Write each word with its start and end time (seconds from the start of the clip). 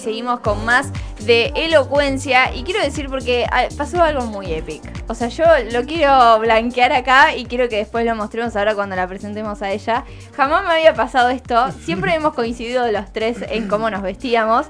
seguimos 0.00 0.40
con 0.40 0.64
más 0.64 0.90
de 1.20 1.52
elocuencia 1.54 2.54
y 2.54 2.64
quiero 2.64 2.80
decir 2.80 3.08
porque 3.08 3.46
ah, 3.50 3.68
pasó 3.76 4.02
algo 4.02 4.26
muy 4.26 4.52
épico. 4.52 4.88
O 5.08 5.14
sea, 5.14 5.28
yo 5.28 5.44
lo 5.72 5.84
quiero 5.84 6.38
blanquear 6.38 6.92
acá 6.92 7.34
y 7.34 7.44
quiero 7.44 7.68
que 7.68 7.76
después 7.76 8.04
lo 8.04 8.14
mostremos 8.14 8.56
ahora 8.56 8.74
cuando 8.74 8.96
la 8.96 9.06
presentemos 9.06 9.60
a 9.62 9.70
ella. 9.70 10.04
Jamás 10.36 10.64
me 10.64 10.72
había 10.72 10.94
pasado 10.94 11.28
esto. 11.28 11.70
Siempre 11.84 12.14
hemos 12.14 12.34
coincidido 12.34 12.90
los 12.90 13.12
tres 13.12 13.38
en 13.48 13.68
cómo 13.68 13.90
nos 13.90 14.02
vestíamos. 14.02 14.66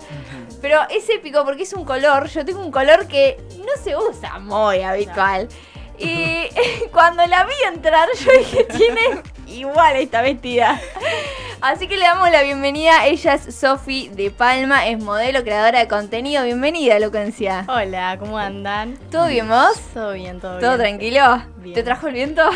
Pero 0.60 0.80
es 0.90 1.08
épico 1.08 1.44
porque 1.44 1.62
es 1.62 1.72
un 1.72 1.84
color. 1.84 2.28
Yo 2.28 2.44
tengo 2.44 2.60
un 2.60 2.70
color 2.70 3.06
que 3.06 3.38
no 3.58 3.82
se 3.82 3.96
usa 3.96 4.38
muy 4.38 4.82
habitual. 4.82 5.48
Y 6.00 6.48
cuando 6.92 7.26
la 7.26 7.44
vi 7.44 7.52
entrar, 7.68 8.08
yo 8.18 8.32
dije, 8.38 8.64
tiene 8.64 9.00
igual 9.46 9.96
esta 9.96 10.22
vestida. 10.22 10.80
Así 11.60 11.86
que 11.88 11.98
le 11.98 12.04
damos 12.04 12.30
la 12.30 12.42
bienvenida. 12.42 13.06
Ella 13.06 13.34
es 13.34 13.54
Sofi 13.54 14.08
de 14.08 14.30
Palma, 14.30 14.86
es 14.86 15.02
modelo, 15.02 15.42
creadora 15.42 15.78
de 15.80 15.88
contenido. 15.88 16.42
Bienvenida, 16.44 16.96
Elocuencia. 16.96 17.66
Hola, 17.68 18.16
¿cómo 18.18 18.38
andan? 18.38 18.96
¿Todo 19.10 19.26
bien 19.26 19.46
vos? 19.48 19.78
Todo 19.92 20.14
bien, 20.14 20.40
todo, 20.40 20.52
bien. 20.52 20.62
¿Todo 20.62 20.78
tranquilo? 20.78 21.42
¿Te 21.74 21.82
trajo 21.82 22.08
el 22.08 22.14
viento? 22.14 22.42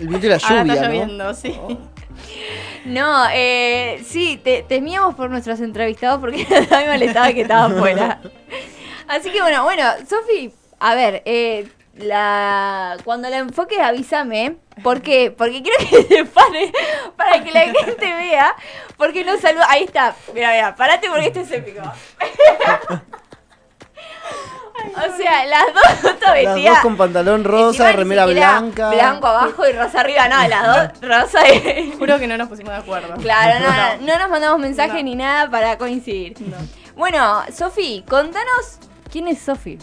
El 0.00 0.08
viento 0.08 0.26
y 0.26 0.30
la 0.30 0.38
lluvia, 0.38 0.60
Ahora 0.60 0.72
está 0.72 0.88
¿no? 0.88 0.88
lloviendo, 0.88 1.34
sí. 1.34 1.60
No, 2.84 3.26
eh, 3.32 4.02
sí, 4.04 4.40
te, 4.42 4.64
temíamos 4.64 5.14
por 5.14 5.30
nuestros 5.30 5.60
entrevistados 5.60 6.18
porque 6.18 6.44
a 6.50 6.78
mí 6.78 6.86
me 6.86 6.92
molestaba 6.92 7.32
que 7.32 7.42
estaba 7.42 7.66
afuera. 7.66 8.20
Así 9.06 9.30
que 9.30 9.40
bueno, 9.40 9.62
bueno, 9.62 9.84
Sofi, 10.08 10.52
a 10.80 10.96
ver, 10.96 11.22
eh, 11.24 11.68
la, 11.96 12.96
cuando 13.04 13.28
la 13.28 13.38
enfoques 13.38 13.78
avísame. 13.78 14.56
¿Por 14.82 15.02
qué? 15.02 15.30
Porque 15.30 15.62
quiero 15.62 15.78
que 15.78 16.02
se 16.14 16.24
pare 16.24 16.72
para 17.16 17.42
que 17.44 17.50
la 17.52 17.60
gente 17.60 18.14
vea. 18.14 18.54
Porque 18.96 19.24
no 19.24 19.36
saluda. 19.38 19.66
Ahí 19.68 19.84
está. 19.84 20.14
Mira, 20.34 20.50
mira, 20.52 20.74
parate 20.76 21.08
porque 21.10 21.26
esto 21.26 21.40
es 21.40 21.50
épico. 21.52 21.82
O 24.96 25.16
sea, 25.16 25.44
las 25.46 25.66
dos 25.74 26.02
Las 26.22 26.32
vestidas. 26.34 26.74
dos 26.74 26.78
con 26.80 26.96
pantalón 26.96 27.44
rosa, 27.44 27.92
remera 27.92 28.26
blanca. 28.26 28.90
Blanco 28.90 29.26
abajo 29.28 29.68
y 29.68 29.72
rosa 29.72 30.00
arriba. 30.00 30.26
No, 30.28 30.48
las 30.48 30.66
dos 31.00 31.08
rosa 31.08 31.48
y. 31.48 31.92
Juro 31.98 32.18
que 32.18 32.26
no 32.26 32.36
nos 32.36 32.48
pusimos 32.48 32.72
de 32.72 32.78
acuerdo. 32.78 33.14
Claro, 33.16 33.60
no, 33.60 33.70
no, 33.70 34.06
no 34.12 34.18
nos 34.18 34.30
mandamos 34.30 34.58
mensaje 34.58 34.98
No. 34.98 35.02
ni 35.04 35.14
nada 35.14 35.50
para 35.50 35.78
coincidir. 35.78 36.40
No. 36.40 36.56
Bueno, 36.96 37.42
Sofi, 37.56 38.04
contanos 38.08 38.78
quién 39.10 39.28
es 39.28 39.40
Sofi. 39.40 39.78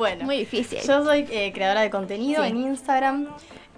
Bueno, 0.00 0.24
Muy 0.24 0.38
difícil. 0.38 0.78
yo 0.80 1.04
soy 1.04 1.26
eh, 1.30 1.52
creadora 1.52 1.82
de 1.82 1.90
contenido 1.90 2.42
Sí. 2.42 2.48
en 2.48 2.56
Instagram. 2.56 3.28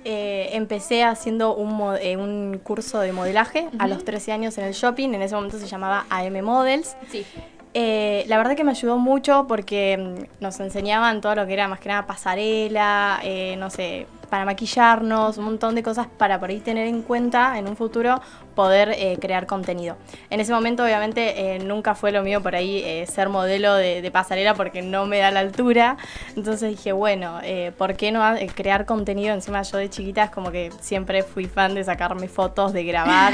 Eh, 0.04 0.50
empecé 0.52 1.02
haciendo 1.02 1.56
un, 1.56 1.96
eh, 2.00 2.16
un 2.16 2.60
curso 2.62 3.00
de 3.00 3.12
modelaje 3.12 3.68
a 3.80 3.88
los 3.88 4.04
13 4.04 4.30
años 4.30 4.56
en 4.56 4.64
el 4.66 4.72
shopping. 4.72 5.14
En 5.14 5.22
ese 5.22 5.34
momento 5.34 5.58
se 5.58 5.66
llamaba 5.66 6.06
AM 6.10 6.40
Models. 6.42 6.96
Sí. 7.10 7.26
Eh, 7.74 8.24
la 8.28 8.36
verdad 8.36 8.54
que 8.54 8.62
me 8.62 8.70
ayudó 8.70 8.98
mucho 8.98 9.46
porque 9.48 9.96
mm, 9.98 10.42
nos 10.44 10.60
enseñaban 10.60 11.20
todo 11.20 11.34
lo 11.34 11.44
que 11.44 11.54
era 11.54 11.66
más 11.66 11.80
que 11.80 11.88
nada 11.88 12.06
pasarela, 12.06 13.20
no 13.58 13.68
sé, 13.70 14.06
para 14.30 14.44
maquillarnos, 14.44 15.38
un 15.38 15.44
montón 15.44 15.74
de 15.74 15.82
cosas 15.82 16.06
para 16.06 16.38
por 16.38 16.50
ahí 16.50 16.60
tener 16.60 16.86
en 16.86 17.02
cuenta 17.02 17.58
en 17.58 17.66
un 17.68 17.76
futuro 17.76 18.20
poder 18.54 18.94
eh, 18.96 19.18
crear 19.20 19.46
contenido. 19.46 19.96
En 20.30 20.40
ese 20.40 20.52
momento 20.52 20.84
obviamente 20.84 21.54
eh, 21.54 21.58
nunca 21.58 21.94
fue 21.94 22.12
lo 22.12 22.22
mío 22.22 22.42
por 22.42 22.54
ahí 22.54 22.82
eh, 22.84 23.06
ser 23.06 23.28
modelo 23.28 23.74
de, 23.74 24.02
de 24.02 24.10
pasarela 24.10 24.54
porque 24.54 24.82
no 24.82 25.06
me 25.06 25.18
da 25.18 25.30
la 25.30 25.40
altura. 25.40 25.96
Entonces 26.36 26.70
dije, 26.70 26.92
bueno, 26.92 27.40
eh, 27.42 27.72
¿por 27.76 27.94
qué 27.94 28.12
no 28.12 28.36
eh, 28.36 28.48
crear 28.54 28.86
contenido? 28.86 29.34
Encima 29.34 29.62
yo 29.62 29.78
de 29.78 29.90
chiquita 29.90 30.24
es 30.24 30.30
como 30.30 30.50
que 30.50 30.70
siempre 30.80 31.22
fui 31.22 31.46
fan 31.46 31.74
de 31.74 31.84
sacarme 31.84 32.28
fotos, 32.28 32.72
de 32.72 32.84
grabar. 32.84 33.32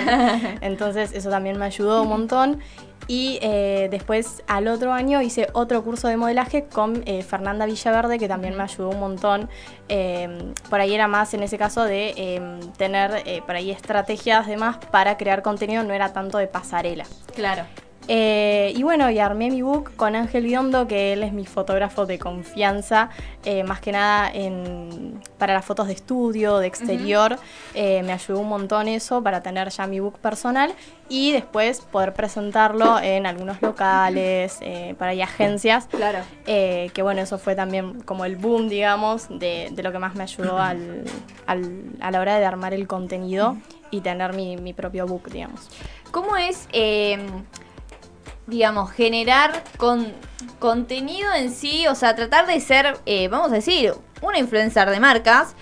Entonces 0.61 1.13
eso 1.13 1.31
también 1.31 1.59
me 1.59 1.67
ayudó 1.67 2.03
un 2.03 2.09
montón. 2.09 2.61
Y 3.11 3.39
eh, 3.41 3.89
después 3.91 4.43
al 4.49 4.69
otro 4.69 4.93
año 4.93 5.23
hice 5.23 5.49
otro 5.55 5.83
curso 5.83 6.09
de 6.09 6.19
modelaje 6.19 6.65
con 6.65 7.03
eh, 7.07 7.23
Fernanda 7.23 7.65
Villaverde, 7.65 8.19
que 8.19 8.29
también 8.29 8.55
me 8.55 8.63
ayudó 8.65 8.91
un 8.91 9.01
montón. 9.01 9.49
Eh, 9.89 10.53
por 10.69 10.81
ahí 10.81 10.95
era 10.95 11.09
más 11.09 11.33
en 11.33 11.43
ese 11.43 11.57
caso 11.57 11.85
de 11.85 12.13
eh, 12.19 12.61
tener 12.77 13.23
eh, 13.25 13.41
por 13.47 13.57
ahí 13.57 13.71
estrategias 13.71 14.47
demás 14.47 14.77
para 14.91 15.08
crear 15.17 15.43
contenido, 15.43 15.83
no 15.83 15.95
era 15.95 16.13
tanto 16.13 16.39
de 16.39 16.47
pasarela. 16.47 17.05
Claro. 17.35 17.65
Eh, 18.11 18.73
y 18.75 18.83
bueno, 18.85 19.11
y 19.11 19.19
armé 19.19 19.51
mi 19.51 19.61
book 19.61 19.95
con 19.95 20.17
Ángel 20.17 20.45
Biondo, 20.45 20.87
que 20.89 21.13
él 21.13 21.23
es 21.23 21.35
mi 21.35 21.45
fotógrafo 21.45 22.07
de 22.07 22.19
confianza, 22.19 23.11
eh, 23.45 23.65
más 23.65 23.81
que 23.83 23.93
nada 23.93 24.31
en, 24.33 25.21
para 25.37 25.53
las 25.53 25.63
fotos 25.67 25.89
de 25.89 25.93
estudio, 25.93 26.57
de 26.57 26.69
exterior. 26.69 27.39
Eh, 27.75 28.03
me 28.05 28.13
ayudó 28.15 28.41
un 28.41 28.49
montón 28.49 28.89
eso 28.89 29.23
para 29.23 29.43
tener 29.43 29.69
ya 29.69 29.87
mi 29.87 30.01
book 30.01 30.19
personal 30.21 30.73
y 31.11 31.33
después 31.33 31.83
poder 31.83 32.15
presentarlo 32.15 32.99
en 32.99 33.27
algunos 33.27 33.61
locales, 33.61 34.59
para 34.99 35.11
ahí 35.11 35.21
agencias. 35.21 35.87
Claro. 35.89 36.21
Que 36.47 37.01
bueno, 37.03 37.21
eso 37.21 37.37
fue 37.39 37.55
también 37.55 38.01
como 38.01 38.25
el 38.25 38.37
boom, 38.37 38.71
digamos, 38.71 39.29
de, 39.29 39.69
de 39.71 39.83
lo 39.83 39.93
que 39.93 39.99
más 39.99 40.15
me 40.15 40.23
ayudó 40.23 40.59
al, 40.59 41.05
al- 41.47 41.83
a 42.01 42.11
la 42.11 42.21
hora 42.21 42.39
de 42.39 42.47
armar 42.47 42.73
el 42.73 42.87
contenido 42.87 43.59
y 43.91 44.01
tener 44.01 44.33
mi, 44.35 44.57
mi 44.57 44.73
propio 44.73 45.07
book, 45.07 45.31
digamos. 45.31 45.69
¿Cómo 46.11 46.37
es, 46.37 46.69
eh, 46.73 47.19
digamos, 48.47 48.91
generar 48.93 49.63
con 49.77 50.13
contenido 50.59 51.33
en 51.35 51.53
sí? 51.53 51.87
O 51.87 51.95
sea, 51.95 52.15
tratar 52.15 52.47
de 52.47 52.61
ser, 52.61 52.99
eh, 53.07 53.29
vamos 53.29 53.51
a 53.51 53.55
decir, 53.55 53.95
una 54.23 54.39
influencer 54.39 54.91
de 54.91 55.01
marcas 55.01 55.55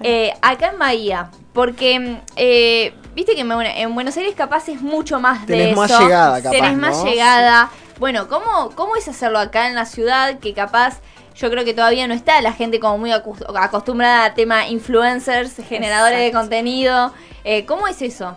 eh, 0.00 0.32
acá 0.42 0.70
en 0.72 0.78
Bahía. 0.78 1.30
Porque, 1.52 2.20
eh, 2.36 2.94
viste 3.14 3.34
que 3.34 3.42
en, 3.42 3.48
Buen- 3.48 3.66
en 3.66 3.94
Buenos 3.94 4.16
Aires 4.16 4.34
capaz 4.34 4.68
es 4.68 4.82
mucho 4.82 5.20
más 5.20 5.46
de 5.46 5.54
Tenés 5.54 5.68
eso. 5.72 5.76
más 5.80 6.00
llegada, 6.00 6.36
capaz, 6.38 6.50
Tenés 6.50 6.76
más 6.76 6.96
¿no? 6.98 7.04
llegada. 7.04 7.70
Bueno, 7.98 8.28
¿cómo, 8.28 8.70
¿cómo 8.74 8.96
es 8.96 9.08
hacerlo 9.08 9.38
acá 9.38 9.68
en 9.68 9.74
la 9.74 9.86
ciudad? 9.86 10.38
Que 10.38 10.54
capaz... 10.54 11.00
Yo 11.36 11.50
creo 11.50 11.64
que 11.64 11.74
todavía 11.74 12.06
no 12.06 12.14
está 12.14 12.40
la 12.42 12.52
gente 12.52 12.78
como 12.78 12.96
muy 12.96 13.10
acostumbrada 13.10 14.24
a 14.24 14.34
tema 14.34 14.68
influencers, 14.68 15.56
generadores 15.68 16.20
de 16.20 16.30
contenido. 16.30 17.12
Eh, 17.42 17.66
¿Cómo 17.66 17.88
es 17.88 18.00
eso? 18.02 18.36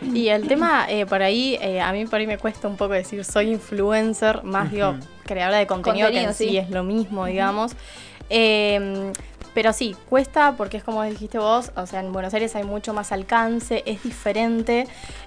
Y 0.00 0.28
el 0.28 0.48
tema, 0.48 0.86
eh, 0.88 1.04
por 1.04 1.22
ahí, 1.22 1.58
eh, 1.60 1.82
a 1.82 1.92
mí 1.92 2.06
por 2.06 2.18
ahí 2.18 2.26
me 2.26 2.38
cuesta 2.38 2.66
un 2.66 2.78
poco 2.78 2.94
decir 2.94 3.22
soy 3.26 3.50
influencer, 3.50 4.42
más 4.42 4.70
digo, 4.70 4.94
creadora 5.26 5.58
de 5.58 5.66
contenido, 5.66 6.06
Contenido, 6.06 6.10
que 6.10 6.28
en 6.30 6.34
sí. 6.34 6.48
sí. 6.48 6.56
es 6.56 6.70
lo 6.70 6.82
mismo, 6.82 7.26
digamos. 7.26 7.72
Eh, 8.30 9.12
pero 9.54 9.72
sí, 9.72 9.96
cuesta 10.08 10.54
porque 10.56 10.76
es 10.76 10.84
como 10.84 11.02
dijiste 11.04 11.38
vos, 11.38 11.72
o 11.76 11.86
sea, 11.86 12.00
en 12.00 12.12
Buenos 12.12 12.32
Aires 12.34 12.54
hay 12.56 12.64
mucho 12.64 12.92
más 12.94 13.12
alcance, 13.12 13.82
es 13.86 14.02
diferente. 14.02 14.86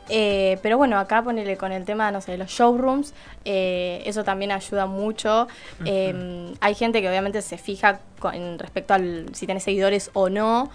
eh, 0.10 0.58
pero 0.62 0.78
bueno, 0.78 0.98
acá 1.00 1.22
ponele 1.24 1.56
con 1.58 1.72
el 1.72 1.86
tema, 1.86 2.12
no 2.12 2.22
sé, 2.22 2.32
de 2.34 2.38
los 2.38 2.50
showrooms, 2.50 3.14
eh, 3.46 4.02
eso 4.06 4.24
también 4.24 4.52
ayuda 4.52 4.86
mucho. 4.86 5.48
Eh, 5.86 6.54
hay 6.60 6.76
gente 6.76 7.02
que 7.02 7.10
obviamente 7.10 7.42
se 7.42 7.58
fija 7.58 8.00
con 8.20 8.60
respecto 8.60 8.94
al 8.94 9.28
si 9.34 9.48
tenés 9.48 9.64
seguidores 9.64 10.10
o 10.14 10.30
no. 10.30 10.70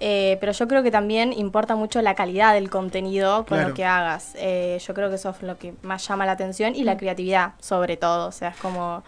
Eh, 0.00 0.36
pero 0.40 0.50
yo 0.52 0.66
creo 0.66 0.82
que 0.82 0.90
también 0.90 1.32
importa 1.32 1.76
mucho 1.76 2.02
la 2.02 2.14
calidad 2.16 2.52
del 2.54 2.68
contenido 2.68 3.36
con 3.46 3.58
Claro. 3.58 3.68
lo 3.68 3.74
que 3.74 3.84
hagas. 3.84 4.32
Yo 4.34 4.92
creo 4.94 5.08
que 5.08 5.14
eso 5.14 5.30
es 5.30 5.42
lo 5.42 5.56
que 5.56 5.72
más 5.82 6.06
llama 6.06 6.26
la 6.26 6.32
atención 6.32 6.74
y 6.74 6.82
la 6.82 6.96
creatividad, 6.96 7.52
sobre 7.60 7.96
todo. 7.96 8.26
O 8.28 8.32
sea, 8.32 8.48
es 8.48 8.56
como 8.56 9.02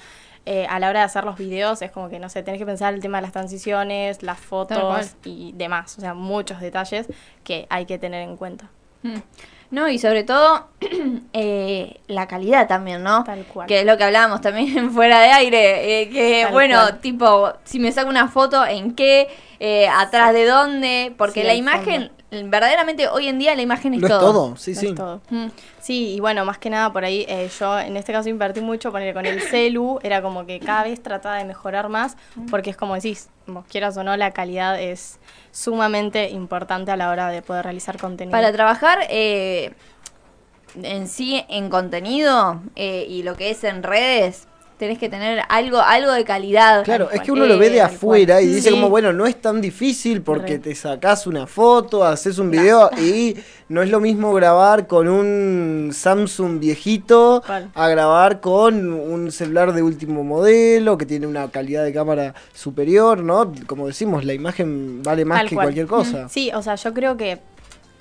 eh, 0.47 0.67
a 0.69 0.79
la 0.79 0.89
hora 0.89 1.01
de 1.01 1.07
hacer 1.07 1.25
los 1.25 1.37
videos, 1.37 1.83
es 1.83 1.91
como 1.91 2.09
que, 2.09 2.19
no 2.19 2.29
sé, 2.29 2.43
tenés 2.43 2.59
que 2.59 2.67
pensar 2.67 2.95
el 2.95 3.01
tema 3.01 3.19
de 3.19 3.23
las 3.23 3.33
transiciones, 3.33 4.23
las 4.23 4.39
fotos 4.39 5.17
y 5.25 5.53
demás. 5.57 5.99
O 5.99 6.01
sea, 6.01 6.15
muchos 6.15 6.61
detalles 6.61 7.09
que 7.45 7.67
hay 7.69 7.85
que 7.85 7.99
tener 7.99 8.23
en 8.23 8.37
cuenta. 8.37 8.71
Mm. 9.03 9.19
No, 9.71 9.89
y 9.89 9.99
sobre 9.99 10.23
todo 10.23 10.69
eh, 11.33 11.99
la 12.07 12.29
calidad 12.29 12.69
también, 12.69 13.03
¿no? 13.03 13.25
Tal 13.25 13.45
cual. 13.45 13.67
Que 13.67 13.81
es 13.81 13.87
lo 13.87 13.97
que 13.97 14.05
hablábamos 14.05 14.41
también 14.41 14.91
fuera 14.93 15.21
de 15.21 15.33
aire, 15.33 16.03
eh, 16.03 16.09
que 16.09 16.43
Tal 16.45 16.53
bueno, 16.53 16.79
cual. 16.81 17.01
tipo, 17.01 17.53
si 17.65 17.79
me 17.81 17.91
saco 17.91 18.09
una 18.09 18.29
foto, 18.29 18.65
¿en 18.65 18.95
qué? 18.95 19.29
Eh, 19.59 19.89
¿Atrás 19.89 20.33
de 20.33 20.47
dónde? 20.47 21.15
Porque 21.17 21.41
Sí, 21.41 21.47
la 21.47 21.55
imagen, 21.55 22.13
verdaderamente 22.31 23.09
hoy 23.09 23.29
en 23.29 23.39
día 23.39 23.55
la 23.55 23.63
imagen 23.63 23.95
es 23.95 24.01
Lo 24.01 24.07
es 24.09 24.13
todo. 24.13 24.21
todo, 24.33 24.57
sí, 24.57 24.73
No 24.75 24.81
sí. 24.81 24.87
es 24.89 24.95
todo. 24.95 25.21
Mm. 25.31 25.47
Sí, 25.81 26.15
y 26.15 26.21
bueno, 26.21 26.45
más 26.45 26.59
que 26.59 26.71
nada 26.71 26.93
por 26.93 27.05
ahí, 27.05 27.25
eh, 27.29 27.49
yo 27.59 27.79
en 27.79 27.97
este 27.97 28.13
caso 28.13 28.29
invertí 28.29 28.61
mucho 28.61 28.91
poner 28.91 29.15
con 29.15 29.25
el 29.27 29.41
celu, 29.41 29.99
era 30.03 30.21
como 30.23 30.45
que 30.47 30.59
cada 30.59 30.83
vez 30.85 31.03
trataba 31.03 31.37
de 31.37 31.45
mejorar 31.45 31.89
más, 31.89 32.17
porque 32.51 32.71
es 32.71 32.77
como 32.77 32.95
decís, 32.95 33.29
vos 33.47 33.65
quieras 33.69 33.97
o 33.97 34.03
no, 34.03 34.17
la 34.17 34.33
calidad 34.33 34.81
es 34.81 35.19
sumamente 35.53 36.31
importante 36.31 36.91
a 36.91 36.97
la 36.97 37.11
hora 37.11 37.29
de 37.31 37.43
poder 37.43 37.65
realizar 37.65 37.99
contenido. 37.99 38.33
Para 38.37 38.53
trabajar 38.53 38.99
eh, 39.09 39.73
en 40.83 41.09
sí 41.09 41.45
en 41.49 41.71
contenido 41.71 42.61
eh, 42.75 43.07
y 43.09 43.23
lo 43.23 43.37
que 43.37 43.51
es 43.51 43.63
en 43.65 43.83
redes, 43.83 44.49
tenés 44.79 44.99
que 44.99 45.09
tener 45.09 45.41
algo, 45.49 45.81
algo 45.81 46.13
de 46.13 46.25
calidad. 46.25 46.85
Claro, 46.85 47.11
es 47.11 47.21
que 47.23 47.33
uno 47.33 47.47
lo 47.47 47.59
ve 47.59 47.71
de 47.71 47.81
afuera 47.81 48.43
y 48.43 48.47
dice 48.47 48.69
Sí. 48.69 48.75
como, 48.75 48.91
bueno, 48.91 49.13
no 49.13 49.27
es 49.27 49.41
tan 49.41 49.61
difícil 49.61 50.23
porque 50.23 50.55
Re. 50.55 50.59
te 50.59 50.75
sacás 50.75 51.27
una 51.27 51.47
foto, 51.47 52.05
haces 52.05 52.39
un 52.39 52.51
video 52.51 52.91
y 52.99 53.37
no 53.69 53.83
es 53.83 53.91
lo 53.91 54.01
mismo 54.01 54.33
grabar 54.35 54.87
con 54.87 55.09
un 55.09 55.91
Samsung 55.93 56.59
viejito 56.61 57.43
a 57.75 57.89
grabar 57.89 58.41
con 58.41 58.93
un 58.93 59.33
celular 59.33 59.73
de 59.73 59.83
último 59.83 60.25
modelo 60.25 60.99
que 60.99 61.07
tiene 61.07 61.27
una 61.27 61.51
calidad 61.51 61.83
de 61.85 61.93
cámara 61.93 62.35
superior, 62.55 63.23
¿no? 63.23 63.53
Como 63.67 63.87
decimos, 63.87 64.25
la 64.25 64.35
imagen 64.35 65.03
vale 65.03 65.25
más 65.25 65.39
Tal 65.41 65.49
que 65.49 65.55
cual. 65.55 65.65
cualquier 65.67 65.87
cosa. 65.87 66.29
Sí, 66.29 66.51
o 66.55 66.63
sea, 66.63 66.75
yo 66.75 66.93
creo 66.93 67.17
que 67.17 67.39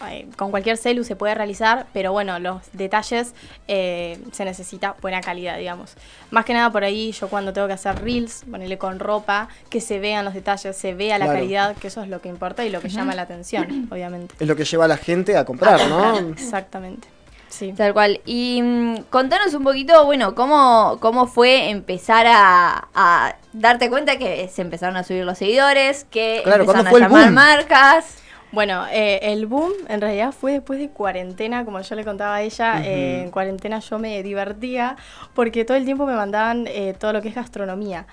eh, 0.09 0.27
con 0.37 0.51
cualquier 0.51 0.77
celu 0.77 1.03
se 1.03 1.15
puede 1.15 1.35
realizar, 1.35 1.87
pero 1.93 2.11
bueno, 2.11 2.37
los 2.39 2.61
detalles 2.73 3.33
eh, 3.67 4.19
se 4.31 4.45
necesita 4.45 4.95
buena 5.01 5.21
calidad, 5.21 5.57
digamos. 5.57 5.93
Más 6.31 6.45
que 6.45 6.53
nada 6.53 6.69
por 6.71 6.83
ahí, 6.83 7.11
yo 7.11 7.27
cuando 7.29 7.53
tengo 7.53 7.67
que 7.67 7.73
hacer 7.73 8.01
reels, 8.01 8.43
ponerle 8.49 8.77
con 8.77 8.99
ropa, 8.99 9.47
que 9.69 9.79
se 9.81 9.99
vean 9.99 10.25
los 10.25 10.33
detalles, 10.33 10.75
se 10.75 10.93
vea 10.93 11.17
la 11.17 11.25
Claro. 11.25 11.39
calidad, 11.39 11.75
que 11.77 11.87
eso 11.87 12.01
es 12.03 12.09
lo 12.09 12.21
que 12.21 12.29
importa 12.29 12.65
y 12.65 12.69
lo 12.69 12.81
que 12.81 12.89
llama 12.89 13.15
la 13.15 13.23
atención, 13.23 13.87
obviamente. 13.91 14.35
Es 14.39 14.47
lo 14.47 14.55
que 14.55 14.65
lleva 14.65 14.85
a 14.85 14.87
la 14.87 14.97
gente 14.97 15.37
a 15.37 15.45
comprar, 15.45 15.87
¿no? 15.87 16.17
Exactamente. 16.31 17.07
Sí. 17.47 17.71
Tal 17.71 17.93
cual. 17.93 18.19
Y 18.25 18.61
mm, 18.61 19.03
contanos 19.09 19.53
un 19.53 19.63
poquito, 19.63 20.03
bueno, 20.05 20.35
cómo, 20.35 20.97
cómo 20.99 21.25
fue 21.25 21.69
empezar 21.69 22.25
a, 22.27 22.89
a 22.93 23.35
darte 23.53 23.89
cuenta 23.89 24.17
que 24.17 24.49
se 24.49 24.61
empezaron 24.61 24.97
a 24.97 25.03
subir 25.03 25.23
los 25.23 25.37
seguidores, 25.37 26.05
que 26.11 26.41
Claro, 26.43 26.63
empezaron 26.63 26.91
¿cuándo 26.91 27.07
a 27.07 27.09
fue 27.09 27.21
el 27.21 27.25
llamar 27.25 27.25
boom? 27.25 27.33
marcas. 27.79 28.17
Bueno, 28.51 28.85
eh, 28.89 29.19
el 29.21 29.47
boom 29.47 29.73
en 29.89 29.99
realidad 29.99 30.31
fue 30.31 30.53
después 30.53 30.79
de 30.79 30.89
cuarentena, 30.89 31.65
como 31.65 31.81
yo 31.81 31.95
le 31.95 32.05
contaba 32.05 32.35
a 32.35 32.41
ella. 32.41 32.81
eh, 32.85 33.23
en 33.23 33.31
cuarentena 33.31 33.79
yo 33.79 33.99
me 33.99 34.23
divertía 34.23 34.95
porque 35.33 35.65
todo 35.65 35.75
el 35.75 35.83
tiempo 35.83 36.05
me 36.05 36.15
mandaban 36.15 36.65
eh, 36.67 36.95
todo 36.97 37.11
lo 37.11 37.21
que 37.21 37.29
es 37.29 37.35
gastronomía. 37.35 38.07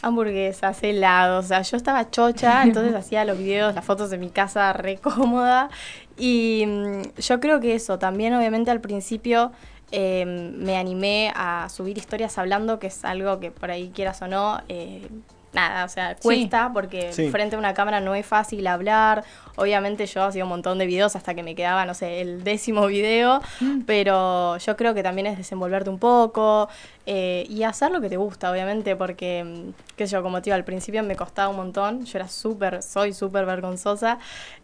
Hamburguesas, 0.00 0.82
helados, 0.82 1.44
o 1.44 1.48
sea, 1.48 1.62
yo 1.62 1.76
estaba 1.76 2.10
chocha, 2.10 2.62
entonces 2.64 2.94
hacía 2.94 3.24
los 3.24 3.36
videos, 3.38 3.74
las 3.74 3.84
fotos 3.84 4.10
de 4.10 4.18
mi 4.18 4.30
casa 4.30 4.72
re 4.72 4.96
cómoda. 4.96 5.68
Y 6.16 6.64
mm, 6.66 7.02
yo 7.20 7.40
creo 7.40 7.60
que 7.60 7.74
eso, 7.74 7.98
también 7.98 8.34
obviamente 8.34 8.70
al 8.70 8.80
principio 8.80 9.52
eh, 9.90 10.24
me 10.24 10.78
animé 10.78 11.32
a 11.36 11.68
subir 11.68 11.98
historias 11.98 12.38
hablando, 12.38 12.78
que 12.78 12.86
es 12.86 13.04
algo 13.04 13.40
que 13.40 13.50
por 13.50 13.70
ahí 13.70 13.90
quieras 13.94 14.22
o 14.22 14.26
no, 14.28 14.60
eh, 14.68 15.06
nada, 15.52 15.84
o 15.84 15.88
sea, 15.88 16.16
cuesta 16.16 16.70
porque 16.72 17.12
Sí. 17.12 17.30
frente 17.30 17.56
a 17.56 17.58
una 17.58 17.74
cámara 17.74 18.00
no 18.00 18.14
es 18.14 18.24
fácil 18.26 18.66
hablar. 18.66 19.22
Obviamente 19.56 20.06
yo 20.06 20.24
hacía 20.24 20.44
un 20.44 20.48
montón 20.48 20.78
de 20.78 20.86
videos 20.86 21.14
hasta 21.14 21.34
que 21.34 21.42
me 21.42 21.54
quedaba, 21.54 21.84
no 21.84 21.92
sé, 21.94 22.20
el 22.22 22.42
décimo 22.42 22.86
video, 22.86 23.40
pero 23.86 24.56
yo 24.56 24.76
creo 24.76 24.94
que 24.94 25.02
también 25.02 25.26
es 25.26 25.36
desenvolverte 25.36 25.90
un 25.90 25.98
poco 25.98 26.68
eh, 27.04 27.44
y 27.48 27.64
hacer 27.64 27.90
lo 27.90 28.00
que 28.00 28.08
te 28.08 28.16
gusta, 28.16 28.50
obviamente, 28.50 28.96
porque, 28.96 29.44
mm, 29.44 29.70
qué 29.96 30.06
sé 30.06 30.12
yo, 30.12 30.22
como 30.22 30.38
te 30.40 30.44
digo, 30.44 30.54
al 30.54 30.64
principio 30.64 31.02
me 31.02 31.16
costaba 31.16 31.48
un 31.48 31.56
montón, 31.56 32.04
yo 32.06 32.18
era 32.18 32.28
súper, 32.28 32.82
soy 32.82 33.12
súper 33.12 33.44
vergonzosa, 33.44 34.18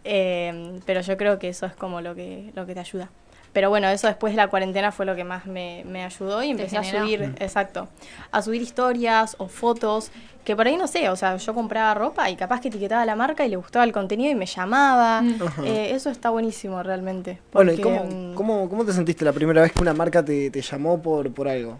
eh, 0.04 0.80
pero 0.86 1.00
yo 1.02 1.16
creo 1.16 1.38
que 1.38 1.48
eso 1.50 1.66
es 1.66 1.74
como 1.74 2.00
lo 2.00 2.14
que, 2.14 2.50
lo 2.54 2.64
que 2.66 2.74
te 2.74 2.80
ayuda. 2.80 3.10
Pero 3.52 3.70
bueno, 3.70 3.88
eso 3.88 4.06
después 4.06 4.32
de 4.32 4.36
la 4.36 4.48
cuarentena 4.48 4.92
fue 4.92 5.06
lo 5.06 5.16
que 5.16 5.24
más 5.24 5.46
me, 5.46 5.82
me 5.86 6.04
ayudó 6.04 6.42
y 6.42 6.50
empecé 6.50 6.76
a 6.76 6.84
subir, 6.84 7.34
exacto, 7.40 7.88
a 8.30 8.42
subir 8.42 8.62
historias 8.62 9.36
o 9.38 9.48
fotos 9.48 10.10
que 10.44 10.56
por 10.56 10.66
ahí 10.66 10.78
no 10.78 10.86
sé, 10.86 11.10
o 11.10 11.16
sea, 11.16 11.36
yo 11.36 11.52
compraba 11.52 11.92
ropa 11.92 12.30
y 12.30 12.36
capaz 12.36 12.62
que 12.62 12.68
etiquetaba 12.68 13.04
la 13.04 13.14
marca 13.14 13.44
y 13.44 13.50
le 13.50 13.56
gustaba 13.56 13.84
el 13.84 13.92
contenido 13.92 14.30
y 14.32 14.34
me 14.34 14.46
llamaba. 14.46 15.20
Mm. 15.20 15.40
Eh, 15.64 15.90
eso 15.94 16.08
está 16.08 16.30
buenísimo 16.30 16.82
realmente. 16.82 17.38
Bueno, 17.52 17.70
¿y 17.70 17.78
cómo, 17.78 18.04
mm, 18.04 18.34
cómo, 18.34 18.68
cómo 18.70 18.84
te 18.86 18.94
sentiste 18.94 19.26
la 19.26 19.34
primera 19.34 19.60
vez 19.60 19.72
que 19.72 19.82
una 19.82 19.92
marca 19.92 20.24
te, 20.24 20.50
te 20.50 20.62
llamó 20.62 21.02
por, 21.02 21.30
por 21.34 21.48
algo? 21.48 21.78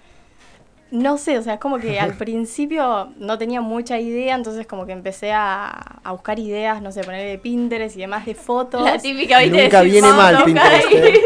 No 0.91 1.17
sé, 1.17 1.38
o 1.38 1.43
sea, 1.43 1.55
es 1.55 1.61
como 1.61 1.79
que 1.79 1.99
al 1.99 2.14
principio 2.19 3.11
no 3.17 3.38
tenía 3.38 3.62
mucha 3.62 3.99
idea, 3.99 4.35
entonces 4.35 4.67
como 4.67 4.85
que 4.85 4.93
empecé 4.93 5.32
a, 5.32 5.69
a 6.05 6.12
buscar 6.12 6.38
ideas, 6.38 6.82
no 6.82 6.93
sé, 6.93 7.03
ponerle 7.05 7.26
de 7.31 7.38
Pinterest 7.38 7.97
y 7.97 8.00
demás 8.00 8.26
de 8.26 8.35
fotos. 8.35 8.82
La 8.82 8.99
típica, 8.99 9.38
¿viste? 9.41 9.62
Nunca 9.62 9.81
viene 9.81 10.09
"Vamos 10.09 10.17
mal 10.35 10.44
Pinterest, 10.44 10.87
ahí". 10.88 10.94
¿eh? 10.94 11.23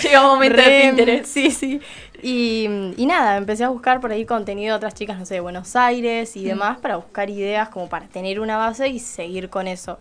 Llega 0.02 0.22
un 0.22 0.28
momento 0.34 0.56
de 0.56 0.62
Re, 0.68 0.80
Pinterest. 0.82 1.24
Sí, 1.26 1.50
sí. 1.50 1.80
Y, 2.22 2.66
y 2.96 3.06
nada, 3.06 3.36
empecé 3.36 3.64
a 3.64 3.70
buscar 3.70 4.00
por 4.00 4.12
ahí 4.12 4.24
contenido 4.26 4.74
de 4.74 4.76
otras 4.76 4.94
chicas, 4.94 5.18
no 5.18 5.24
sé, 5.24 5.34
de 5.34 5.40
Buenos 5.40 5.74
Aires 5.76 6.36
y 6.36 6.44
demás, 6.44 6.78
para 6.78 6.96
buscar 6.96 7.30
ideas 7.30 7.68
como 7.70 7.88
para 7.88 8.06
tener 8.08 8.40
una 8.40 8.56
base 8.58 8.88
y 8.88 8.98
seguir 8.98 9.48
con 9.48 9.66
eso. 9.66 9.98